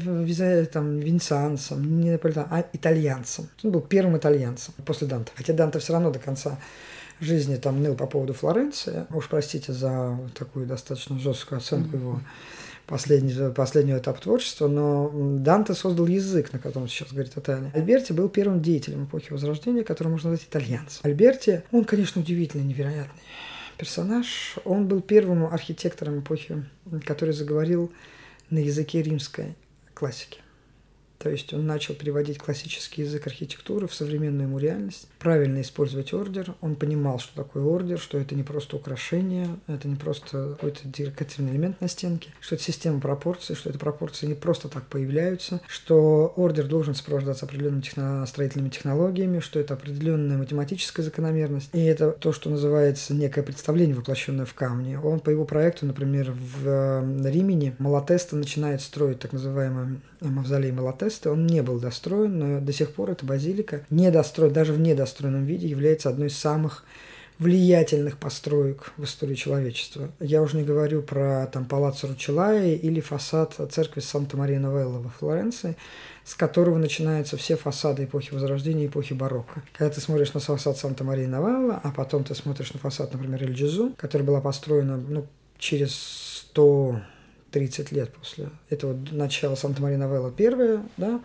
[0.67, 3.49] там, венецианцем, не наполитанцем, а итальянцем.
[3.63, 5.33] Он был первым итальянцем после Данта.
[5.35, 6.59] Хотя Данте все равно до конца
[7.21, 9.07] жизни там ныл по поводу Флоренции.
[9.11, 12.21] Уж простите за такую достаточно жесткую оценку его
[12.91, 17.71] последний, последний этап творчества, но Данте создал язык, на котором сейчас говорит Италия.
[17.75, 21.01] Альберти был первым деятелем эпохи Возрождения, который можно назвать итальянцем.
[21.03, 23.23] Альберти, он, конечно, удивительный, невероятный
[23.79, 24.57] персонаж.
[24.65, 26.65] Он был первым архитектором эпохи,
[27.07, 27.91] который заговорил
[28.51, 29.55] на языке римской
[29.95, 30.41] классики.
[31.21, 36.55] То есть он начал переводить классический язык архитектуры в современную ему реальность, правильно использовать ордер.
[36.63, 41.53] Он понимал, что такое ордер, что это не просто украшение, это не просто какой-то декоративный
[41.53, 46.33] элемент на стенке, что это система пропорций, что эти пропорции не просто так появляются, что
[46.37, 52.33] ордер должен сопровождаться определенными техно- строительными технологиями, что это определенная математическая закономерность, и это то,
[52.33, 54.99] что называется некое представление, воплощенное в камне.
[54.99, 61.31] Он по его проекту, например, в э, Римени Малатеста начинает строить так называемый мавзолей Малатеста,
[61.31, 65.67] он не был достроен, но до сих пор эта базилика, недостроен, даже в недостроенном виде,
[65.69, 66.85] является одной из самых
[67.41, 70.11] влиятельных построек в истории человечества.
[70.21, 75.79] Я уже не говорю про там Палаццо Ручелай или фасад церкви Санта-Мария-Новелла во Флоренции,
[76.23, 79.63] с которого начинаются все фасады эпохи Возрождения эпохи барокко.
[79.73, 84.27] Когда ты смотришь на фасад Санта-Мария-Новелла, а потом ты смотришь на фасад, например, Эль-Джизу, которая
[84.27, 85.95] была построена ну, через
[86.51, 87.01] 100
[87.51, 91.21] 30 лет после этого начала Санта-Мария Новелла первое, да,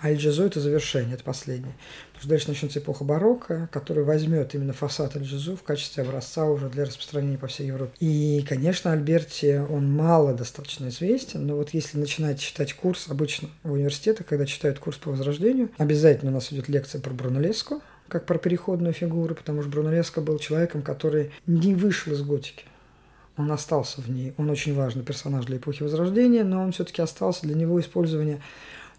[0.00, 1.74] а Эль-Джизо это завершение, это последнее.
[2.08, 6.68] Потому что дальше начнется эпоха барокко, которая возьмет именно фасад Эль-Джизо в качестве образца уже
[6.68, 7.92] для распространения по всей Европе.
[8.00, 13.72] И, конечно, Альберти, он мало достаточно известен, но вот если начинать читать курс обычно в
[13.72, 18.38] университетах, когда читают курс по возрождению, обязательно у нас идет лекция про Брунеллеску, как про
[18.38, 22.64] переходную фигуру, потому что Брунеллеско был человеком, который не вышел из готики
[23.36, 24.34] он остался в ней.
[24.36, 28.40] Он очень важный персонаж для эпохи Возрождения, но он все-таки остался для него использование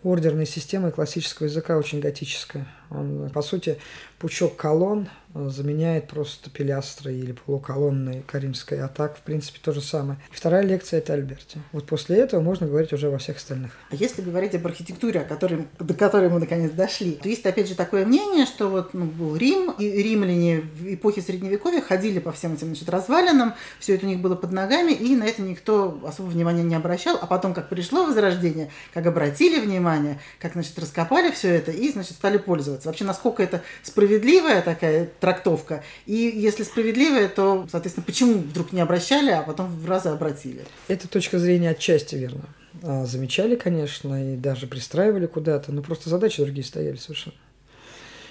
[0.04, 2.68] ордерной системы классического языка очень готическая.
[2.94, 3.78] Он, по сути,
[4.24, 9.82] пучок колонн э, заменяет просто пилястры или полуколонны каримской, а так, в принципе, то же
[9.82, 10.18] самое.
[10.32, 11.60] И вторая лекция– это Альберти.
[11.74, 13.72] Вот после этого можно говорить уже во всех остальных.
[13.92, 17.68] А если говорить об архитектуре, о которой, до которой мы наконец дошли, то есть, опять
[17.68, 22.32] же, такое мнение, что вот ну, был Рим, и римляне в эпохе Средневековья ходили по
[22.32, 26.00] всем этим значит, развалинам, все это у них было под ногами, и на это никто
[26.06, 27.18] особо внимания не обращал.
[27.22, 32.14] А потом, как пришло Возрождение, как обратили внимание, как, значит, раскопали все это и, значит,
[32.14, 32.88] стали пользоваться пользоваться?
[32.88, 35.84] Вообще, насколько это справедливая такая трактовка?
[36.06, 40.66] И если справедливая, то, соответственно, почему вдруг не обращали, а потом в разы обратили?
[40.88, 42.46] Эта точка зрения отчасти верна.
[42.82, 47.36] А, замечали, конечно, и даже пристраивали куда-то, но просто задачи другие стояли совершенно.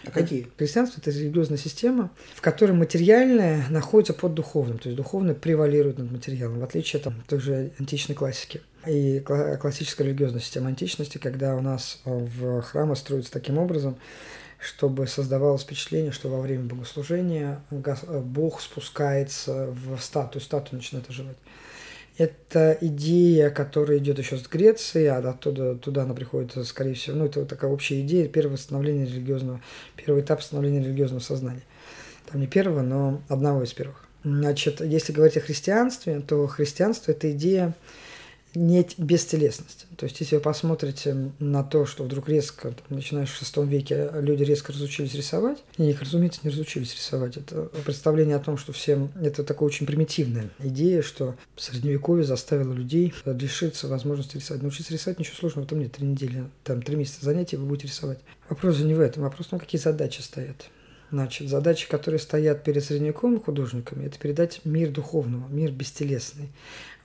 [0.05, 0.49] А какие?
[0.59, 6.11] Христианство– это религиозная система, в которой материальное находится под духовным, то есть духовное превалирует над
[6.11, 8.63] материалом, в отличие от той же античной классики.
[8.85, 13.97] И классическая религиозная система античности, когда у нас в храмы строятся таким образом,
[14.63, 21.37] чтобы создавалось впечатление, что во время богослужения Бог спускается в статую, статую начинает оживать.
[22.17, 27.25] Это идея, которая идет еще с Греции, а оттуда туда она приходит, скорее всего, ну,
[27.25, 29.61] это такая общая идея, первое становление религиозного,
[29.97, 31.63] первый этап становления религиозного сознания.
[32.31, 34.05] Там не первого, но одного из первых.
[34.25, 37.75] Значит, если говорить о христианстве, то христианство– это идея
[38.55, 39.87] нет бестелесности.
[39.97, 44.11] То есть, если вы посмотрите на то, что вдруг резко, там, начиная с шестом веке,
[44.15, 47.37] люди резко разучились рисовать, и их, разумеется, не разучились рисовать.
[47.37, 49.11] Это представление о том, что всем...
[49.21, 54.63] Это такая очень примитивная идея, что Средневековье заставило людей лишиться возможности рисовать.
[54.63, 55.93] Научиться рисовать ничего сложного в этом нет.
[55.93, 58.19] Три недели, там, три месяца занятий, вы будете рисовать.
[58.49, 59.23] Вопрос же не в этом.
[59.23, 60.69] Вопрос в том, какие задачи стоят.
[61.13, 66.49] Значит, задачи, которые стоят перед средневековыми художниками, это передать мир духовного, мир бестелесный.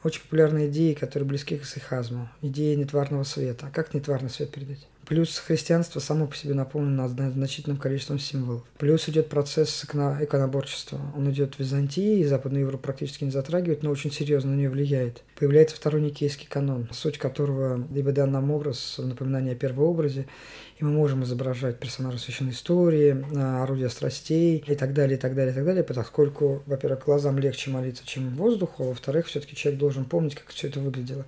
[0.01, 2.29] Очень популярные идеи, которые близки к исихазму.
[2.41, 3.67] Идея нетварного света.
[3.67, 4.87] А как нетварный свет передать?
[5.07, 8.63] Плюс христианство само по себе наполнено значительным количеством символов.
[8.77, 10.99] Плюс идет процесс иконоборчества.
[11.15, 14.69] Он идет в Византии, и Западную Европу практически не затрагивает, но очень серьезно на нее
[14.69, 15.23] влияет.
[15.39, 20.27] Появляется второй никейский канон, суть которого либо дан нам образ, напоминание о первообразе,
[20.77, 25.35] и мы можем изображать персонажа священной истории, а, орудия страстей и так далее, и так
[25.35, 29.79] далее, и так далее, поскольку, во-первых, глазам легче молиться, чем воздуху, а во-вторых, все-таки человек
[29.79, 31.25] должен помнить, как все это выглядело.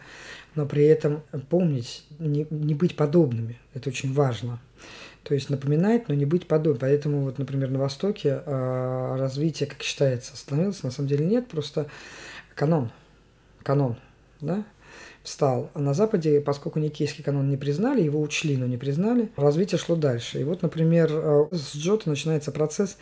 [0.55, 4.59] Но при этом помнить, не, не быть подобными, это очень важно.
[5.23, 6.79] То есть напоминать, но не быть подобным.
[6.79, 10.83] Поэтому, вот, например, на Востоке э, развитие, как считается, остановилось.
[10.83, 11.87] На самом деле нет, просто
[12.55, 12.89] канон.
[13.63, 13.97] Канон,
[14.41, 14.65] да?
[15.23, 15.69] встал.
[15.73, 19.95] А на Западе, поскольку никейский канон не признали, его учли, но не признали, развитие шло
[19.95, 20.39] дальше.
[20.39, 22.97] И вот, например, э, с Джота начинается процесс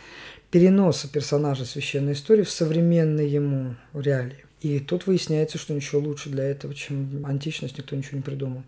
[0.51, 4.46] переноса персонажа священной истории в современные ему реалии.
[4.59, 8.63] И тут выясняется, что ничего лучше для этого, чем античность, никто ничего не придумал.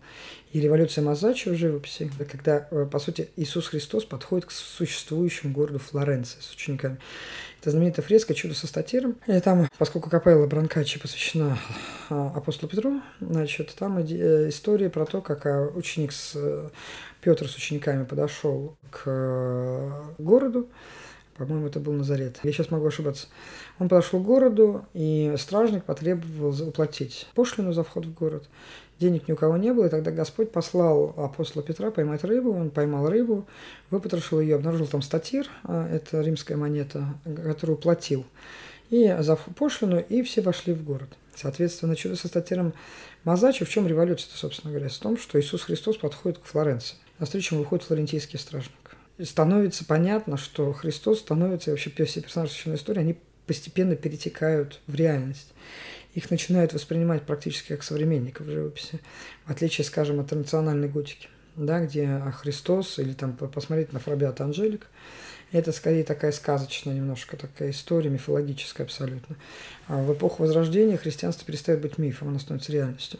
[0.52, 5.80] И революция Мазачи в живописи, когда, э, по сути, Иисус Христос подходит к существующему городу
[5.80, 6.98] Флоренции с учениками.
[7.60, 9.16] Это знаменитая фреска «Чудо со статиром».
[9.26, 11.58] И там, поскольку капелла Бранкачи посвящена
[12.08, 16.70] а, апостолу Петру, значит, там э, история про то, как а, ученик с э,
[17.20, 20.68] Петр с учениками подошел к э, городу,
[21.46, 22.38] по-моему, это был Назарет.
[22.42, 23.28] Я сейчас могу ошибаться.
[23.78, 28.48] Он подошел к городу, и стражник потребовал уплатить пошлину за вход в город.
[28.98, 32.52] Денег ни у кого не было, и тогда Господь послал апостола Петра поймать рыбу.
[32.52, 33.46] Он поймал рыбу,
[33.90, 38.26] выпотрошил ее, обнаружил там статир, а, это римская монета, которую платил,
[38.90, 41.08] и за пошлину, и все вошли в город.
[41.34, 42.74] Соответственно, чудо со статиром
[43.24, 46.96] Мазачи, в чем революция собственно говоря, в том, что Иисус Христос подходит к Флоренции.
[47.18, 48.79] На встречу ему выходит флорентийский стражник
[49.24, 54.94] становится понятно, что Христос становится, и вообще все персонажи священной истории, они постепенно перетекают в
[54.94, 55.52] реальность.
[56.14, 59.00] Их начинают воспринимать практически как современников в живописи,
[59.44, 64.86] в отличие, скажем, от национальной готики, да, где Христос, или там посмотреть на Фрабиата Анжелик,
[65.52, 69.36] это скорее такая сказочная немножко такая история, мифологическая абсолютно.
[69.88, 73.18] А в эпоху Возрождения христианство перестает быть мифом, оно становится реальностью.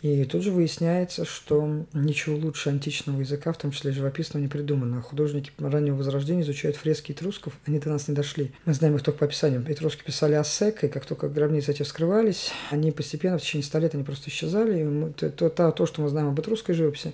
[0.00, 5.02] И тут же выясняется, что ничего лучше античного языка, в том числе живописного, не придумано.
[5.02, 8.52] Художники раннего Возрождения изучают фрески этрусков, они до нас не дошли.
[8.64, 9.64] Мы знаем их только по описаниям.
[9.68, 13.94] Этруски писали Ассек, и как только гробницы эти вскрывались, они постепенно, в течение ста лет,
[13.94, 14.82] они просто исчезали.
[14.82, 17.12] И то, то, то, что мы знаем об этрусской живописи,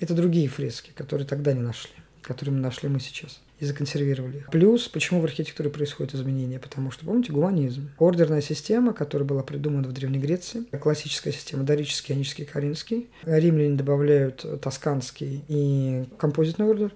[0.00, 4.50] это другие фрески, которые тогда не нашли, которые мы нашли мы сейчас и законсервировали их.
[4.50, 6.58] Плюс, почему в архитектуре происходит изменение?
[6.58, 7.90] Потому что, помните, гуманизм.
[7.98, 13.08] Ордерная система, которая была придумана в Древней Греции, классическая система, дорический, ионический, коринфский.
[13.24, 16.92] Римляне добавляют тосканский и композитный ордер.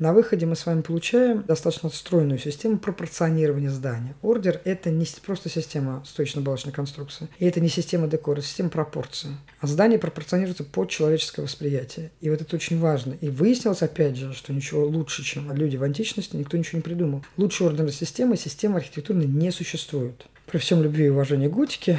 [0.00, 4.16] На выходе мы с вами получаем достаточно стройную систему пропорционирования здания.
[4.22, 9.30] Ордер– это не просто система стоечно-балочной конструкции, и это не система декора, это система пропорции.
[9.60, 12.10] А здание пропорционируется под человеческое восприятие.
[12.20, 13.16] И вот это очень важно.
[13.20, 15.94] И выяснилось, опять же, что ничего лучше, чем люди в античности,
[16.36, 17.24] никто ничего не придумал.
[17.36, 20.26] Лучше ордерной системы, системы архитектурной не существует.
[20.46, 21.98] При всем любви и уважении готики,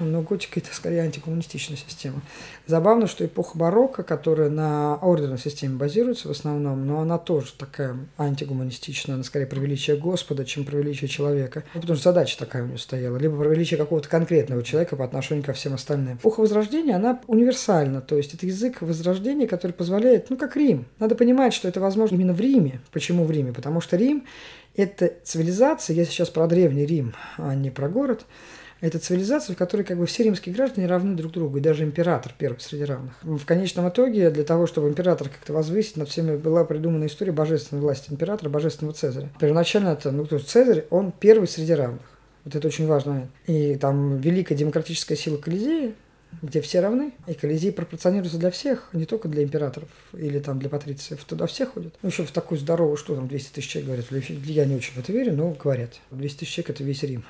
[0.00, 2.22] но готика это скорее антикоммунистичная система.
[2.66, 7.96] Забавно, что эпоха барокко, которая на ордерной системе базируется в основном, но она тоже такая
[8.18, 11.62] антигуманистичная, она скорее про величие Господа, чем про величие человека.
[11.72, 13.16] Ну, потому что задача такая у нее стояла.
[13.16, 16.16] Либо про величие какого-то конкретного человека по отношению ко всем остальным.
[16.16, 20.86] Эпоха Возрождения, она универсальна, то есть это язык Возрождения, который позволяет, ну, как Рим.
[20.98, 22.80] Надо понимать, что это возможно именно в Риме.
[22.90, 23.52] Почему в Риме?
[23.52, 24.24] Потому что Рим–
[24.76, 28.24] это цивилизация, я сейчас про Древний Рим, а не про город–
[28.84, 32.34] это цивилизация, в которой как бы все римские граждане равны друг другу, и даже император
[32.36, 33.14] первый среди равных.
[33.22, 37.80] В конечном итоге, для того, чтобы император как-то возвысить, над всеми была придумана история божественной
[37.80, 39.30] власти императора, божественного Цезаря.
[39.40, 42.02] Первоначально это, ну, то есть Цезарь, он первый среди равных.
[42.44, 43.28] Вот это очень важно.
[43.46, 45.94] И там великая демократическая сила Колизея,
[46.42, 50.68] где все равны, и Колизей пропорционируется для всех, не только для императоров или там для
[50.68, 51.94] патрициев, туда все ходят.
[52.02, 54.98] Ну, еще в такую здоровую, что там 200 тысяч человек говорят, я не очень в
[54.98, 56.00] это верю, но говорят.
[56.10, 57.24] 200 тысяч человек– это весь Рим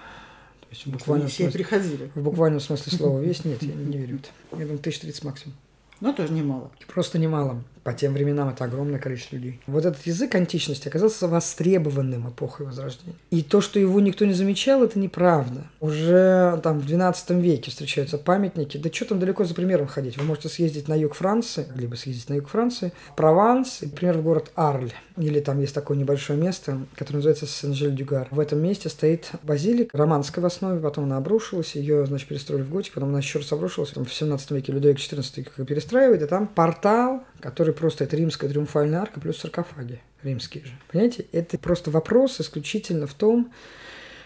[0.75, 2.11] есть в буквальном все смысле, приходили.
[2.15, 4.21] В буквальном смысле слова весь нет, я не верю.
[4.53, 5.57] Я думаю, 1030 максимум.
[6.01, 6.71] Ну, тоже немало.
[6.93, 7.63] Просто немало.
[7.85, 9.61] По тем временам это огромное количество людей.
[9.67, 13.15] Вот этот язык античности оказался востребованным эпохой Возрождения.
[13.31, 15.67] И то, что его никто не замечал, это неправда.
[15.81, 18.79] Уже там в 12 веке встречаются памятники.
[18.79, 20.17] Да что там далеко за примером ходить?
[20.17, 24.19] Вы можете съездить на юг Франции, либо съездить на юг Франции, в Прованс, и, например,
[24.19, 24.93] в город Арль.
[25.19, 28.29] Или там есть такое небольшое место, которое называется Сен-Жель-Дюгар.
[28.31, 32.71] В этом месте стоит базилик, романская в основе, потом она обрушилась, ее, значит, перестроили в
[32.71, 33.91] готик, потом она еще раз обрушилась.
[33.91, 39.01] Там в 17 веке Людовик XIV перестраивает, и там портал, который просто это римская триумфальная
[39.01, 40.73] арка плюс саркофаги римские же.
[40.91, 43.53] Понимаете, это просто вопрос исключительно в том,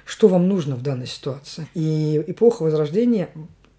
[0.04, 1.66] что вам нужно в данной ситуации.
[1.74, 3.31] И эпоха Возрождения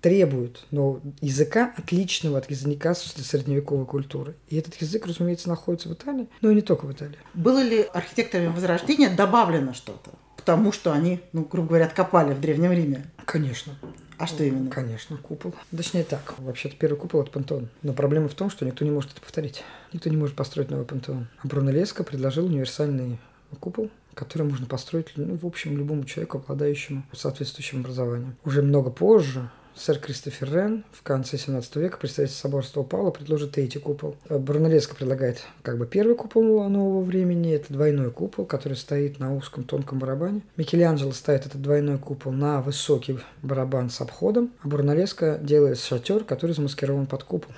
[0.01, 4.35] требует но языка, отличного от языка средневековой культуры.
[4.49, 7.17] И этот язык, разумеется, находится в Италии, но и не только в Италии.
[7.33, 12.41] Было ли архитекторами Возрождения добавлено что-то к тому, что они, ну, грубо говоря, откопали в
[12.41, 13.05] Древнем Риме?
[13.23, 13.73] Конечно.
[14.19, 14.69] А что именно?
[14.69, 15.55] Конечно, купол.
[15.75, 17.69] Точнее так, вообще-то первый купол– это пантеон.
[17.83, 19.63] Но проблема в том, что никто не может это повторить.
[19.93, 21.27] Никто не может построить новый пантеон.
[21.41, 23.17] А Брунеллеско предложил универсальный
[23.61, 28.35] купол, который можно построить, ну, в общем, любому человеку, обладающему соответствующим образованием.
[28.43, 33.79] Уже много позже Сэр Кристофер Рен в конце 17 века, представитель соборства Павла, предложит третий
[33.79, 34.17] купол.
[34.29, 39.63] Брунеллеско предлагает как бы первый купол нового времени, это двойной купол, который стоит на узком
[39.63, 40.41] тонком барабане.
[40.57, 46.51] Микеланджело ставит этот двойной купол на высокий барабан с обходом, а Брунеллеско делает шатер, который
[46.51, 47.51] замаскирован под купол.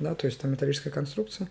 [0.00, 1.48] Да, то есть там металлическая конструкция.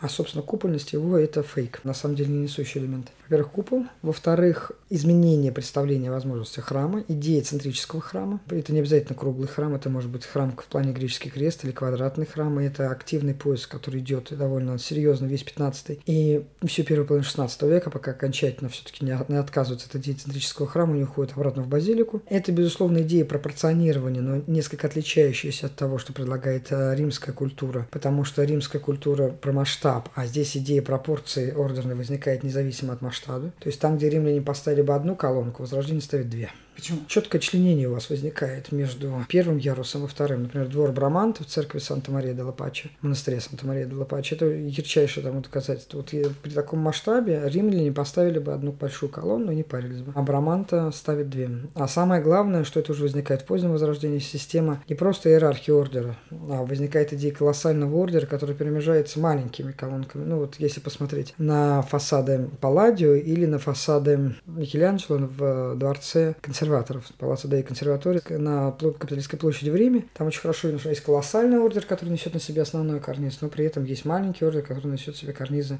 [0.00, 3.10] А, собственно, купольность его– это фейк, на самом деле не несущий элемент.
[3.24, 3.86] Во-первых, купол.
[4.00, 8.40] Во-вторых, изменение представления возможности храма, идея центрического храма.
[8.48, 12.26] Это не обязательно круглый храм, это может быть храм в плане греческий крест или квадратный
[12.26, 12.60] храм.
[12.60, 17.62] И это активный поиск, который идет довольно серьезно весь 15 и всю первую половину 16
[17.62, 21.68] века, пока окончательно все-таки не, не отказывается от идеи центрического храма, не уходит обратно в
[21.68, 22.22] базилику.
[22.30, 28.24] Это, безусловно, идея пропорционирования, но несколько отличающаяся от того, что предлагает э, римская культура, потому
[28.24, 33.52] что римская культура про масштаб масштаб, а здесь идея пропорции ордерной возникает независимо от масштаба.
[33.58, 36.50] То есть там, где римляне поставили бы одну колонку, возрождение ставит две.
[36.78, 37.00] Почему?
[37.08, 40.44] Четкое членение у вас возникает между первым ярусом и вторым.
[40.44, 44.36] Например, двор Браманта в церкви Санта-Мария де Лапаче, монастыре Санта-Мария де Лапаче.
[44.36, 45.96] Это ярчайшее тому доказательство.
[45.96, 50.12] Вот при таком масштабе римляне поставили бы одну большую колонну и не парились бы.
[50.14, 51.50] А Браманта ставит две.
[51.74, 56.14] А самое главное, что это уже возникает в позднем возрождении, система не просто иерархии ордера,
[56.30, 60.24] а возникает идея колоссального ордера, который перемежается маленькими колонками.
[60.24, 67.04] Ну вот если посмотреть на фасады Палладио или на фасады Микеланджело в дворце консерваторов консерваторов,
[67.18, 70.04] Палаццо Дей консерватории на Капиталистской площади в Риме.
[70.14, 73.48] Там очень хорошо видно, что есть колоссальный ордер, который несет на себе основной карниз, но
[73.48, 75.78] при этом есть маленький ордер, который несет в себе карнизы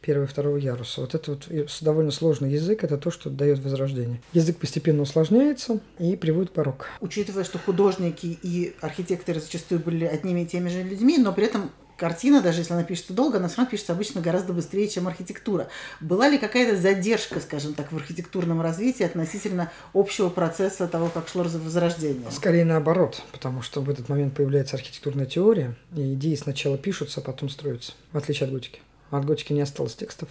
[0.00, 1.00] первого и второго яруса.
[1.00, 1.48] Вот это вот
[1.80, 4.20] довольно сложный язык, это то, что дает возрождение.
[4.32, 6.86] Язык постепенно усложняется и приводит барокко.
[7.00, 11.70] Учитывая, что художники и архитекторы зачастую были одними и теми же людьми, но при этом
[11.98, 15.68] картина, даже если она пишется долго, она все равно пишется обычно гораздо быстрее, чем архитектура.
[16.00, 21.42] Была ли какая-то задержка, скажем так, в архитектурном развитии относительно общего процесса того, как шло
[21.42, 22.30] возрождение?
[22.30, 27.24] Скорее наоборот, потому что в этот момент появляется архитектурная теория, и идеи сначала пишутся, а
[27.24, 28.80] потом строятся, в отличие от готики.
[29.10, 30.28] От готики не осталось текстов,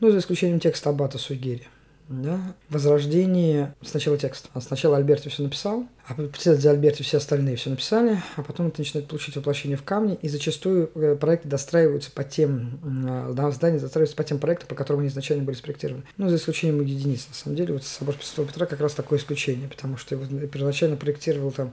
[0.00, 1.68] ну, за исключением текста Аббата Суйгери
[2.12, 4.50] да, возрождение сначала текст.
[4.52, 8.80] А сначала Альберти все написал, а за Альберти все остальные все написали, а потом это
[8.80, 13.78] начинает получить воплощение в камне, и зачастую э, проекты достраиваются по тем, э, да, здания
[13.78, 16.04] достраиваются по тем проектам, по которым они изначально были спроектированы.
[16.18, 17.72] Ну, за исключением единиц, на самом деле.
[17.74, 21.72] Вот собор Святого Петра как раз такое исключение, потому что его первоначально проектировал там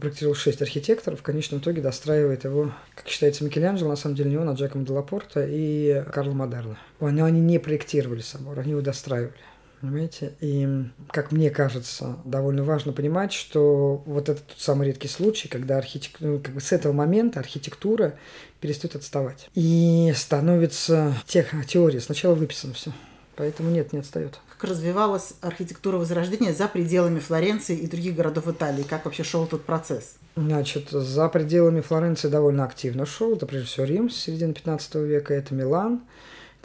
[0.00, 4.36] проектировал шесть архитекторов, в конечном итоге достраивает его, как считается, Микеланджело, на самом деле не
[4.36, 6.78] он, а Джакомо де Лапорта и Карл Модерна.
[7.00, 9.34] Но они не проектировали собор, они его достраивали.
[9.80, 10.34] Понимаете?
[10.40, 15.78] И, как мне кажется, довольно важно понимать, что вот этот тот самый редкий случай, когда
[15.78, 18.14] архитектура, ну, как бы с этого момента архитектура
[18.60, 19.48] перестает отставать.
[19.54, 22.92] И становится тех, теория, сначала выписано все.
[23.36, 24.38] Поэтому нет, не отстает.
[24.48, 28.84] Как развивалась архитектура Возрождения за пределами Флоренции и других городов Италии?
[28.84, 30.16] Как вообще шел тот процесс?
[30.36, 33.34] Значит, за пределами Флоренции довольно активно шел.
[33.34, 36.02] Это прежде всего Рим с середины 15 века, это Милан,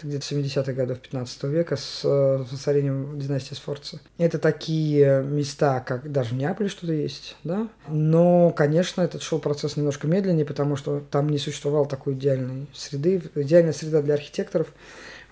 [0.04, 4.00] где-то 70-х годов 15 века с воцарением династии Сфорца.
[4.18, 7.68] Это такие места, как даже в Неаполе что-то есть, да.
[7.88, 13.22] Но, конечно, этот шел процесс немножко медленнее, потому что там не существовало такой идеальной среды.
[13.36, 14.68] Идеальная среда для архитекторов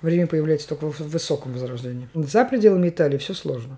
[0.02, 2.10] в Риме появляется только в высоком возрождении.
[2.14, 3.78] За пределами Италии все сложно.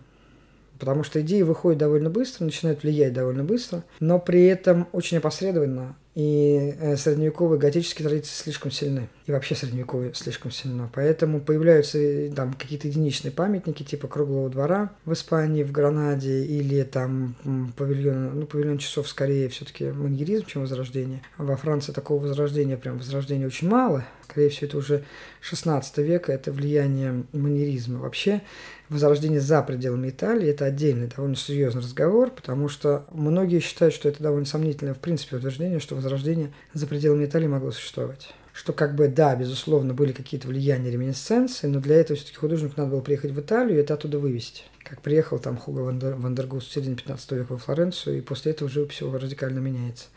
[0.80, 5.95] Потому что идеи выходят довольно быстро, начинают влиять довольно быстро, но при этом очень опосредованно
[6.19, 9.07] и э, средневековые готические традиции слишком сильны.
[9.25, 10.89] И вообще средневековые слишком сильно.
[10.93, 16.84] Поэтому появляются э, там какие-то единичные памятники, типа Круглого двора в Испании, в Гранаде, или
[16.84, 17.36] там
[17.77, 21.21] павильон, ну, павильон часов скорее все-таки маньеризм, чем возрождение.
[21.38, 24.03] Во Франции такого возрождения, прям возрождения очень мало.
[24.23, 25.03] Скорее всего, это уже
[25.41, 27.99] 16 века, это влияние маньеризма.
[27.99, 28.41] Вообще,
[28.89, 34.21] возрождение за пределами Италии– это отдельный довольно серьезный разговор, потому что многие считают, что это
[34.21, 38.33] довольно сомнительное в принципе утверждение, что возрождение за пределами Италии могло существовать.
[38.51, 42.91] Что как бы, да, безусловно, были какие-то влияния реминисценции, но для этого все-таки художнику надо
[42.91, 44.63] было приехать в Италию и это оттуда вывести.
[44.83, 48.51] Как приехал там Хуго ван дер Гус в середине 15 века во Флоренцию, и после
[48.51, 50.07] этого живопись его радикально меняется.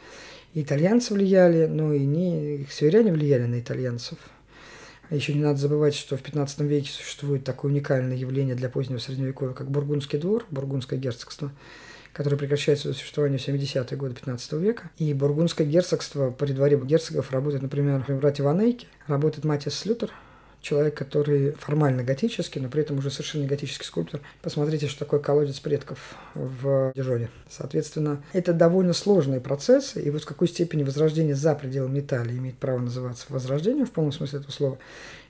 [0.54, 4.18] И итальянцы влияли, но и не северяне влияли на итальянцев.
[5.12, 8.96] А еще не надо забывать, что в 15 веке существует такое уникальное явление для позднего
[8.96, 11.52] Средневековья, как Бургундский двор, Бургундское герцогство–
[12.12, 14.90] которое прекращает свое существование в 70-е годы 15 века.
[14.98, 20.10] И бургундское герцогство при дворе герцогов работает, например, брат Иванейки, работает Матис Слютер,
[20.62, 24.20] человек, который формально готический, но при этом уже совершенно готический скульптор.
[24.40, 27.28] Посмотрите, что такое колодец предков в Дижоне.
[27.50, 32.56] Соответственно, это довольно сложные процессы, и вот в какой степени возрождение за пределами Италии имеет
[32.56, 34.78] право называться возрождением в полном смысле этого слова,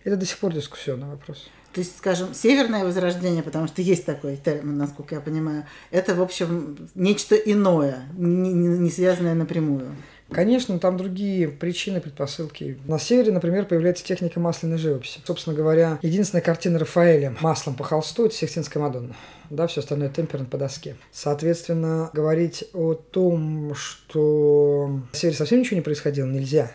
[0.05, 1.49] это до сих пор дискуссионный вопрос.
[1.73, 6.21] То есть, скажем, северное возрождение, потому что есть такой термин, насколько я понимаю, это, в
[6.21, 9.97] общем, нечто иное, не, не связанное напрямую.
[10.33, 12.79] Конечно, там другие причины, предпосылки.
[12.87, 15.21] На севере, например, появляется техника масляной живописи.
[15.25, 19.15] Собственно говоря, единственная картина Рафаэля маслом по холсту– это Сикстинская Мадонна.
[19.51, 20.97] Да, все остальное темперант по доске.
[21.11, 26.73] Соответственно, говорить о том, что на севере совсем ничего не происходило, нельзя.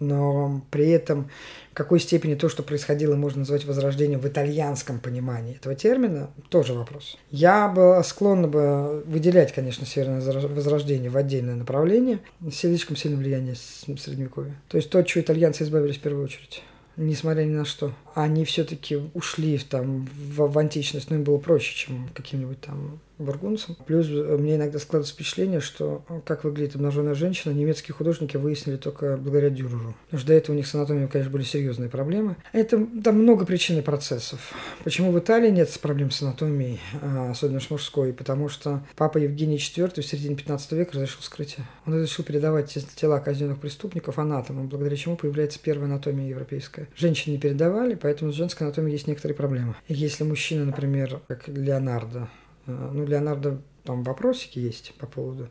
[0.00, 1.28] Но при этом
[1.74, 7.16] какой степени то, что происходило, можно назвать возрождением в итальянском понимании этого термина, тоже вопрос.
[7.30, 12.20] Я бы склонна бы выделять, конечно, северное возрождение в отдельное направление,
[12.52, 14.60] слишком сильное влияние средневековья.
[14.68, 16.62] То есть то, от чего итальянцы избавились в первую очередь
[16.98, 17.92] несмотря ни на что.
[18.14, 22.98] Они все-таки ушли в, там, в, в античность, но им было проще, чем каким-нибудь там
[23.18, 23.76] бургунцам.
[23.86, 28.76] Плюс э, мне иногда складывается впечатление, что э, как выглядит обнаженная женщина, немецкие художники выяснили
[28.76, 29.94] только благодаря Дюреру.
[30.06, 32.36] Потому что до этого у них с анатомией, конечно, были серьезные проблемы.
[32.52, 34.52] Это там много причин и процессов.
[34.84, 38.12] Почему в Италии нет проблем с анатомией, а, особенно с мужской?
[38.12, 41.66] Потому что папа Евгений IV в середине 15 века разрешил скрытие.
[41.86, 46.88] Он разрешил передавать тела казненных преступников анатомам, благодаря чему появляется первая анатомия европейская.
[46.96, 49.74] Женщин не передавали, поэтому с женской анатомией есть некоторые проблемы.
[49.88, 52.28] Если мужчина, например, как Леонардо,
[52.68, 55.48] ну, Леонардо там вопросики есть по поводу,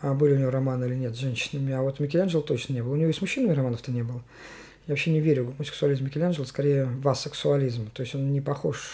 [0.00, 2.92] а были у него романы или нет с женщинами, а вот Микеланджело точно не было.
[2.92, 4.22] У него и с мужчинами романов-то не было.
[4.86, 7.90] Я вообще не верю в гомосексуализм Микеланджело, скорее в асексуализм.
[7.90, 8.90] То есть он не похож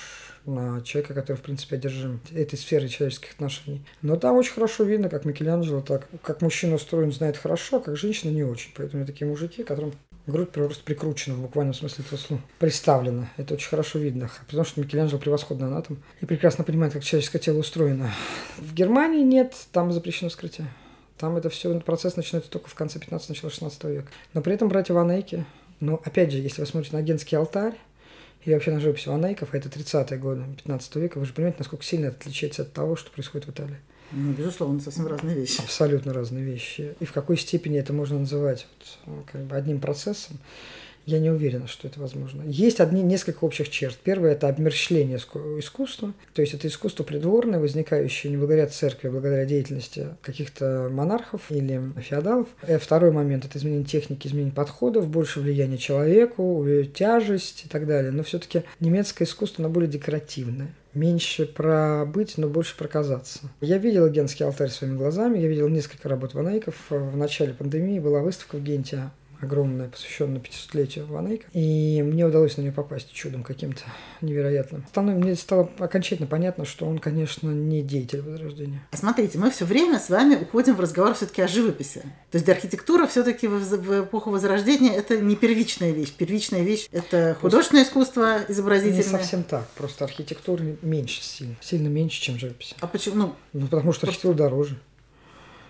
[0.46, 3.84] на человека, который, в принципе, одержим этой сферой человеческих отношений.
[4.00, 7.96] Но там очень хорошо видно, как Микеланджело, так, как мужчина устроен, знает хорошо, а как
[7.96, 8.70] женщина не очень.
[8.76, 9.92] Поэтому такие мужики, которым
[10.30, 12.42] грудь просто прикручена в буквальном смысле этого слова.
[12.58, 13.30] Представлена.
[13.36, 14.30] Это очень хорошо видно.
[14.46, 18.10] Потому что Микеланджело превосходный анатом и прекрасно понимает, как человеческое тело устроено.
[18.58, 20.68] В Германии нет, там запрещено вскрытие.
[21.18, 24.10] Там это все, процесс начинается только в конце 15 начала 16 века.
[24.32, 25.44] Но при этом братья Ванейки,
[25.78, 27.74] ну, опять же, если вы смотрите на Генский алтарь,
[28.44, 31.84] или вообще на живопись Ванейков, а это 30-е годы 15 века, вы же понимаете, насколько
[31.84, 33.76] сильно это отличается от того, что происходит в Италии.
[34.12, 35.60] Ну, безусловно, совсем разные вещи.
[35.60, 36.94] Абсолютно разные вещи.
[37.00, 38.66] И в какой степени это можно называть
[39.06, 40.38] вот, как бы одним процессом,
[41.06, 42.42] я не уверена, что это возможно.
[42.46, 43.96] Есть одни, несколько общих черт.
[44.02, 46.12] Первое– это обмерщление искусства.
[46.34, 51.80] То есть это искусство придворное, возникающее не благодаря церкви, а благодаря деятельности каких-то монархов или
[52.00, 52.48] феодалов.
[52.68, 58.12] И второй момент– это изменение техники, изменение подходов, больше влияние человеку, тяжесть и так далее.
[58.12, 63.40] Но все-таки немецкое искусство, оно более декоративное меньше про быть, но больше про казаться.
[63.60, 66.74] Я видел Генский алтарь своими глазами, я видел несколько работ Ванейков.
[66.90, 69.10] В начале пандемии была выставка в Генте
[69.40, 71.46] огромная, посвященная 500-летию Ванейка.
[71.52, 73.82] И мне удалось на нее попасть чудом каким-то
[74.20, 74.84] невероятным.
[74.86, 78.82] Остальное мне стало окончательно понятно, что он, конечно, не деятель Возрождения.
[78.92, 82.02] Смотрите, мы все время с вами уходим в разговор все-таки о живописи.
[82.30, 86.12] То есть архитектура все-таки в, эпоху Возрождения это не первичная вещь.
[86.12, 88.98] Первичная вещь– это художественное искусство изобразительное.
[88.98, 89.66] Не совсем так.
[89.70, 91.56] Просто архитектура меньше сильно.
[91.60, 92.74] Сильно меньше, чем живопись.
[92.80, 93.16] А почему?
[93.16, 94.78] Ну, ну потому что архитектура дороже.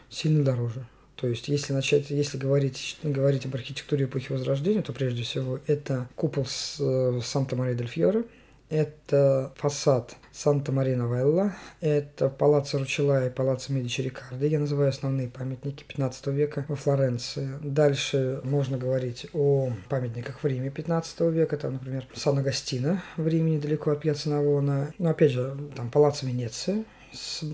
[0.08, 0.84] Сильно дороже.
[1.20, 6.08] То есть, если начать, если говорить, говорить об архитектуре эпохи Возрождения, то прежде всего это
[6.16, 8.24] купол с э, Санта-Мария-дель-Фьоре,
[8.70, 14.46] это фасад Санта-Марина Велла, это палаццо Ручела и палаццо Медичи Рикардо.
[14.46, 17.50] Я называю основные памятники 15 века во Флоренции.
[17.60, 23.90] Дальше можно говорить о памятниках в Риме 15 века, там, например, Сан-Агастино в Риме, недалеко
[23.90, 24.94] от Пьяцца Навона.
[24.98, 27.44] Но опять же, там палаццо Венеция, с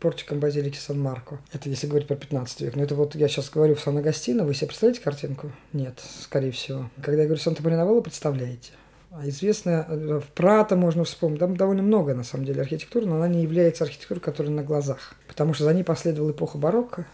[0.00, 1.38] портиком базилики Сан-Марко.
[1.52, 2.76] Это если говорить про 15 век.
[2.76, 4.44] Но это вот я сейчас говорю в Сан-Агастино.
[4.44, 5.52] Вы себе представляете картинку?
[5.72, 6.90] Нет, скорее всего.
[7.02, 8.72] Когда я говорю Санта-Марина представляете.
[9.10, 11.40] А известная э, в Прата можно вспомнить.
[11.40, 15.14] Там довольно много, на самом деле, архитектуры, но она не является архитектурой, которая на глазах.
[15.28, 17.06] Потому что за ней последовала эпоха барокко,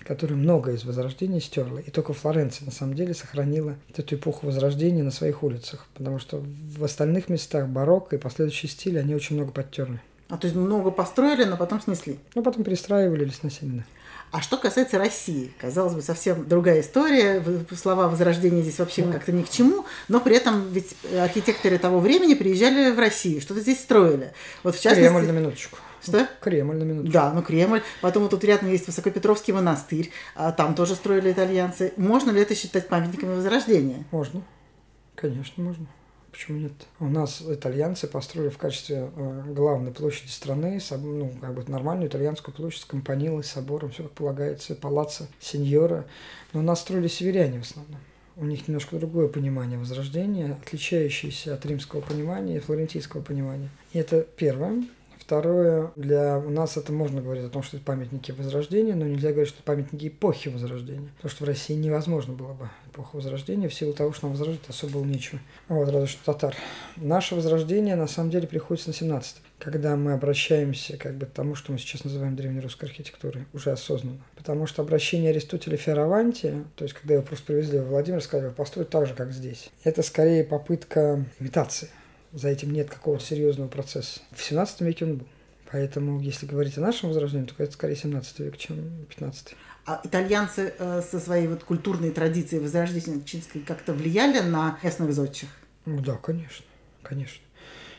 [0.00, 1.78] которая много из Возрождения стерла.
[1.78, 5.86] И только Флоренция, на самом деле, сохранила эту эпоху Возрождения на своих улицах.
[5.94, 10.02] Потому что в остальных местах барокко и последующие стили, они очень много подтерли.
[10.28, 12.18] А то есть много построили, но потом снесли.
[12.34, 13.84] Ну, потом перестраивали или сносили.
[14.30, 17.42] А что касается России, казалось бы, совсем другая история.
[17.74, 19.12] Слова Возрождения здесь вообще mm.
[19.12, 23.60] как-то ни к чему, но при этом ведь архитекторы того времени приезжали в Россию, что-то
[23.60, 24.32] здесь строили.
[24.62, 25.08] Вот в частности...
[25.08, 25.78] Кремль на минуточку.
[26.02, 26.28] Что?
[26.40, 27.12] Кремль на минуточку.
[27.12, 27.82] Да, ну Кремль.
[28.02, 30.10] Потом вот тут рядом есть Высокопетровский монастырь.
[30.34, 31.94] А там тоже строили итальянцы.
[31.96, 34.04] Можно ли это считать памятниками Возрождения?
[34.10, 34.42] Можно.
[35.14, 35.86] Конечно, можно.
[36.30, 36.72] Почему нет?
[37.00, 42.54] У нас итальянцы построили в качестве э, главной площади страны, ну, как бы нормальную итальянскую
[42.54, 46.06] площадь с компанилой, собором, все как полагается, палаццо, сеньора.
[46.52, 48.00] Но у нас строили северяне в основном.
[48.36, 53.70] У них немножко другое понимание возрождения, отличающееся от римского понимания и флорентийского понимания.
[53.92, 54.84] И это первое.
[55.28, 59.50] Второе, для нас это можно говорить о том, что это памятники Возрождения, но нельзя говорить,
[59.50, 61.10] что это памятники эпохи Возрождения.
[61.16, 64.66] Потому что в России невозможно было бы эпоху Возрождения в силу того, что нам возрождать
[64.68, 65.38] особо было нечего.
[65.68, 66.56] Вот, разве что татар.
[66.96, 71.56] Наше Возрождение на самом деле приходится на 17 когда мы обращаемся как бы к тому,
[71.56, 74.20] что мы сейчас называем древнерусской архитектурой, уже осознанно.
[74.36, 78.90] Потому что обращение Аристотеля Фераванти, то есть когда его просто привезли в Владимир, сказали, построить
[78.90, 81.90] так же, как здесь, это скорее попытка имитации
[82.32, 84.20] за этим нет какого-то серьезного процесса.
[84.32, 85.26] В 17 веке он был.
[85.70, 89.54] Поэтому, если говорить о нашем возрождении, то это скорее 17 век, чем 15.
[89.84, 95.48] А итальянцы э, со своей вот культурной традицией возрождения чинской как-то влияли на местных зодчих?
[95.84, 96.64] Ну да, конечно,
[97.02, 97.42] конечно.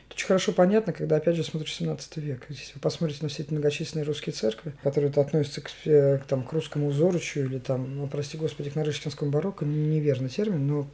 [0.07, 2.45] Это очень хорошо понятно, когда, опять же, смотришь 17 век.
[2.49, 6.43] Если вы посмотрите на все эти многочисленные русские церкви, которые относятся к, э, к, там,
[6.43, 10.87] к русскому узоручу или, там, ну, прости господи, к нарышкинскому барокко, неверный термин, но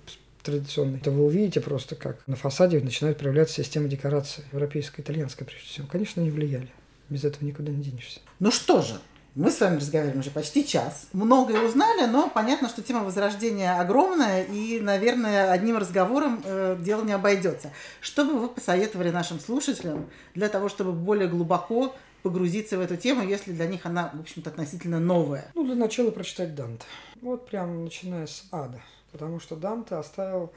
[0.45, 5.67] традиционный, то вы увидите просто, как на фасаде начинают проявляться системы декорации, европейская, итальянская прежде
[5.67, 5.87] всего.
[5.87, 6.69] Конечно, они влияли.
[7.09, 8.19] Без этого никуда не денешься.
[8.39, 8.99] Ну что же,
[9.35, 11.07] мы с вами разговариваем уже почти час.
[11.11, 17.11] Многое узнали, но понятно, что тема возрождения огромная, и, наверное, одним разговором э, дело не
[17.11, 17.71] обойдется.
[17.99, 21.93] Что бы вы посоветовали нашим слушателям для того, чтобы более глубоко
[22.23, 25.51] погрузиться в эту тему, если для них она, в общем-то, относительно новая?
[25.53, 26.85] Ну, для начала прочитать Данте.
[27.21, 28.81] Вот прям начиная с ада
[29.15, 30.51] потому что Данте оставил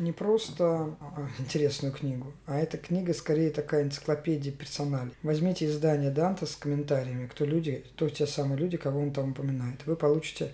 [0.00, 5.12] не просто а, интересную книгу, а эта книга скорее такая энциклопедия персоналей.
[5.22, 9.86] Возьмите издание Данте с комментариями, кто люди, кто те самые люди, кого он там упоминает.
[9.86, 10.52] Вы получите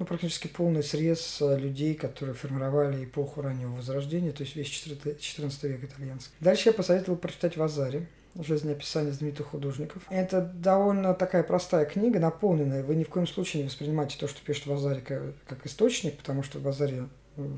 [0.00, 5.62] ну, практически полный срез а, людей, которые формировали эпоху раннего Возрождения, то есть весь 14
[5.64, 6.34] век итальянский.
[6.40, 8.08] Дальше я посоветовал прочитать Вазари,
[8.38, 10.02] жизнеописание знаменитых художников.
[10.10, 12.82] Это довольно такая простая книга, наполненная.
[12.82, 16.58] Вы ни в коем случае не воспринимайте то, что пишет Вазари, как источник, потому что
[16.58, 17.04] Вазари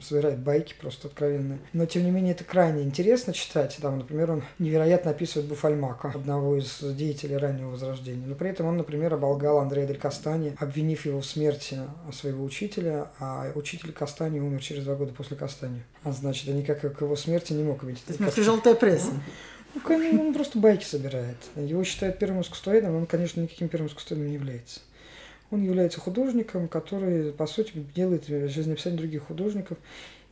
[0.03, 1.59] собирает байки просто откровенные.
[1.73, 3.79] Но, тем не менее, это крайне интересно читать.
[3.81, 8.27] Там, например, он невероятно описывает Буфальмака, одного из деятелей раннего Возрождения.
[8.27, 11.79] Но при этом он, например, оболгал Андрея Дель Кастани, обвинив его в смерти
[12.13, 15.83] своего учителя, а учитель Кастани умер через два года после Кастани.
[16.05, 18.05] А значит, а никак к его смерти не мог обидеть.
[18.05, 19.13] То есть, желтая пресса.
[19.75, 21.37] Ну, он просто байки собирает.
[21.57, 24.81] Его считают первым искусствоведом, он, конечно, никаким первым искусствоведом не является.
[25.51, 29.79] Он является художником, который, по сути, делает жизнеописание других художников,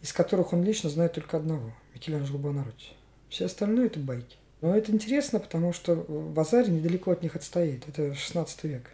[0.03, 2.93] из которых он лично знает только одного– Микеланджело Бонаротти.
[3.29, 4.37] Все остальное– это байки.
[4.61, 7.89] Но это интересно, потому что Вазари недалеко от них отстоит.
[7.89, 8.91] Это 16 век.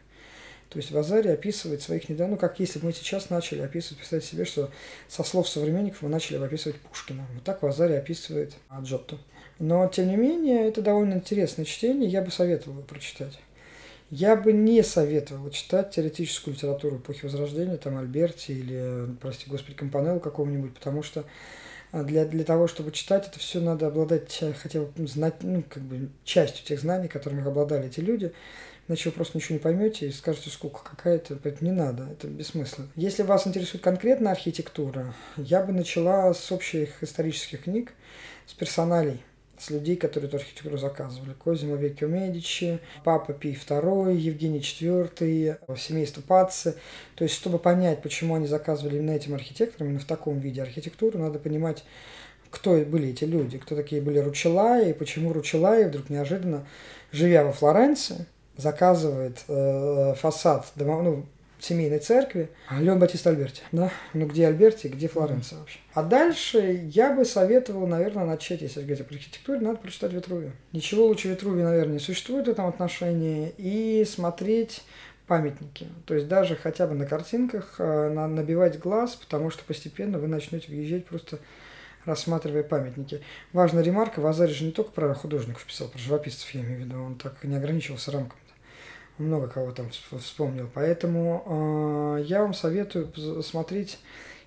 [0.69, 4.25] То есть Вазари описывает своих недавно, ну, как если бы мы сейчас начали описывать, представить
[4.25, 4.71] себе, что
[5.09, 7.25] со слов современников мы начали бы описывать Пушкина.
[7.35, 9.19] Вот так Вазари описывает Джотто.
[9.59, 13.39] Но, тем не менее, это довольно интересное чтение, я бы советовал его прочитать.
[14.11, 20.21] Я бы не советовал читать теоретическую литературу эпохи Возрождения, там Альберти или, прости господи, Компанеллу
[20.21, 21.25] какого-нибудь, потому что
[21.91, 25.83] а, для, для того, чтобы читать, это все надо обладать хотя бы знать, ну, как
[25.83, 28.33] бы частью тех знаний, которыми обладали эти люди.
[28.87, 32.89] Иначе вы просто ничего не поймете и скажете, скука какая-то, это не надо, это бессмысленно.
[32.95, 37.93] Если вас интересует конкретно архитектура, я бы начала с общих исторических книг,
[38.47, 39.21] с персоналей
[39.59, 41.33] с людей, которые эту архитектуру заказывали.
[41.33, 46.77] Козимо Веккио Медичи, Папа Пий II, Евгений IV, семейство Пацци.
[47.15, 51.19] То есть, чтобы понять, почему они заказывали именно этим архитекторам, именно в таком виде архитектуру,
[51.19, 51.85] надо понимать,
[52.51, 56.67] кто были эти люди, кто такие были Ручелаи, и почему Ручелаи вдруг неожиданно,
[57.13, 58.27] живя во Флоренции,
[58.57, 61.27] заказывает э, фасад дома, ну,
[61.67, 63.63] семейной церкви Леон Батист Альберти.
[63.73, 63.91] Да?
[64.15, 65.79] Ну, где Альберти, где Флоренция вообще.
[65.95, 70.53] А дальше я бы советовал, наверное, начать, если говорить об архитектуре, надо прочитать Ветрувию.
[70.73, 73.53] Ничего лучше Ветрувии, наверное, не существует в этом отношении.
[73.59, 74.83] И смотреть
[75.27, 75.89] памятники.
[76.07, 80.69] То есть даже хотя бы на картинках э, набивать глаз, потому что постепенно вы начнете
[80.69, 81.39] въезжать просто
[82.05, 83.21] рассматривая памятники.
[83.53, 87.03] Важная ремарка, Вазари же не только про художников писал, про живописцев я имею в виду,
[87.03, 88.41] он так не ограничивался рамками
[89.19, 90.69] много кого там вспомнил.
[90.73, 93.13] Поэтому э, я вам советую
[93.43, 93.99] смотреть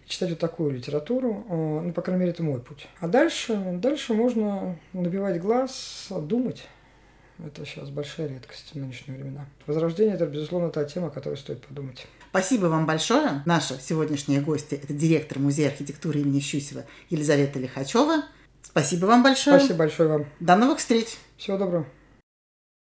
[0.06, 1.54] читать вот такую литературу, э,
[1.86, 2.88] ну, по крайней мере, это мой путь.
[3.00, 6.66] А дальше, дальше можно набивать глаз, думать.
[7.46, 9.46] Это сейчас большая редкость в нынешние времена.
[9.66, 12.06] Возрождение– это, безусловно, та тема, о которой стоит подумать.
[12.32, 13.44] Спасибо вам большое.
[13.46, 18.24] Наша сегодняшняя гостья– это директор Музея архитектуры имени Щусева Елизавета Лихачева.
[18.62, 19.58] Спасибо вам большое.
[19.58, 20.26] Спасибо большое вам.
[20.40, 21.08] До новых встреч.
[21.38, 21.99] Всего доброго.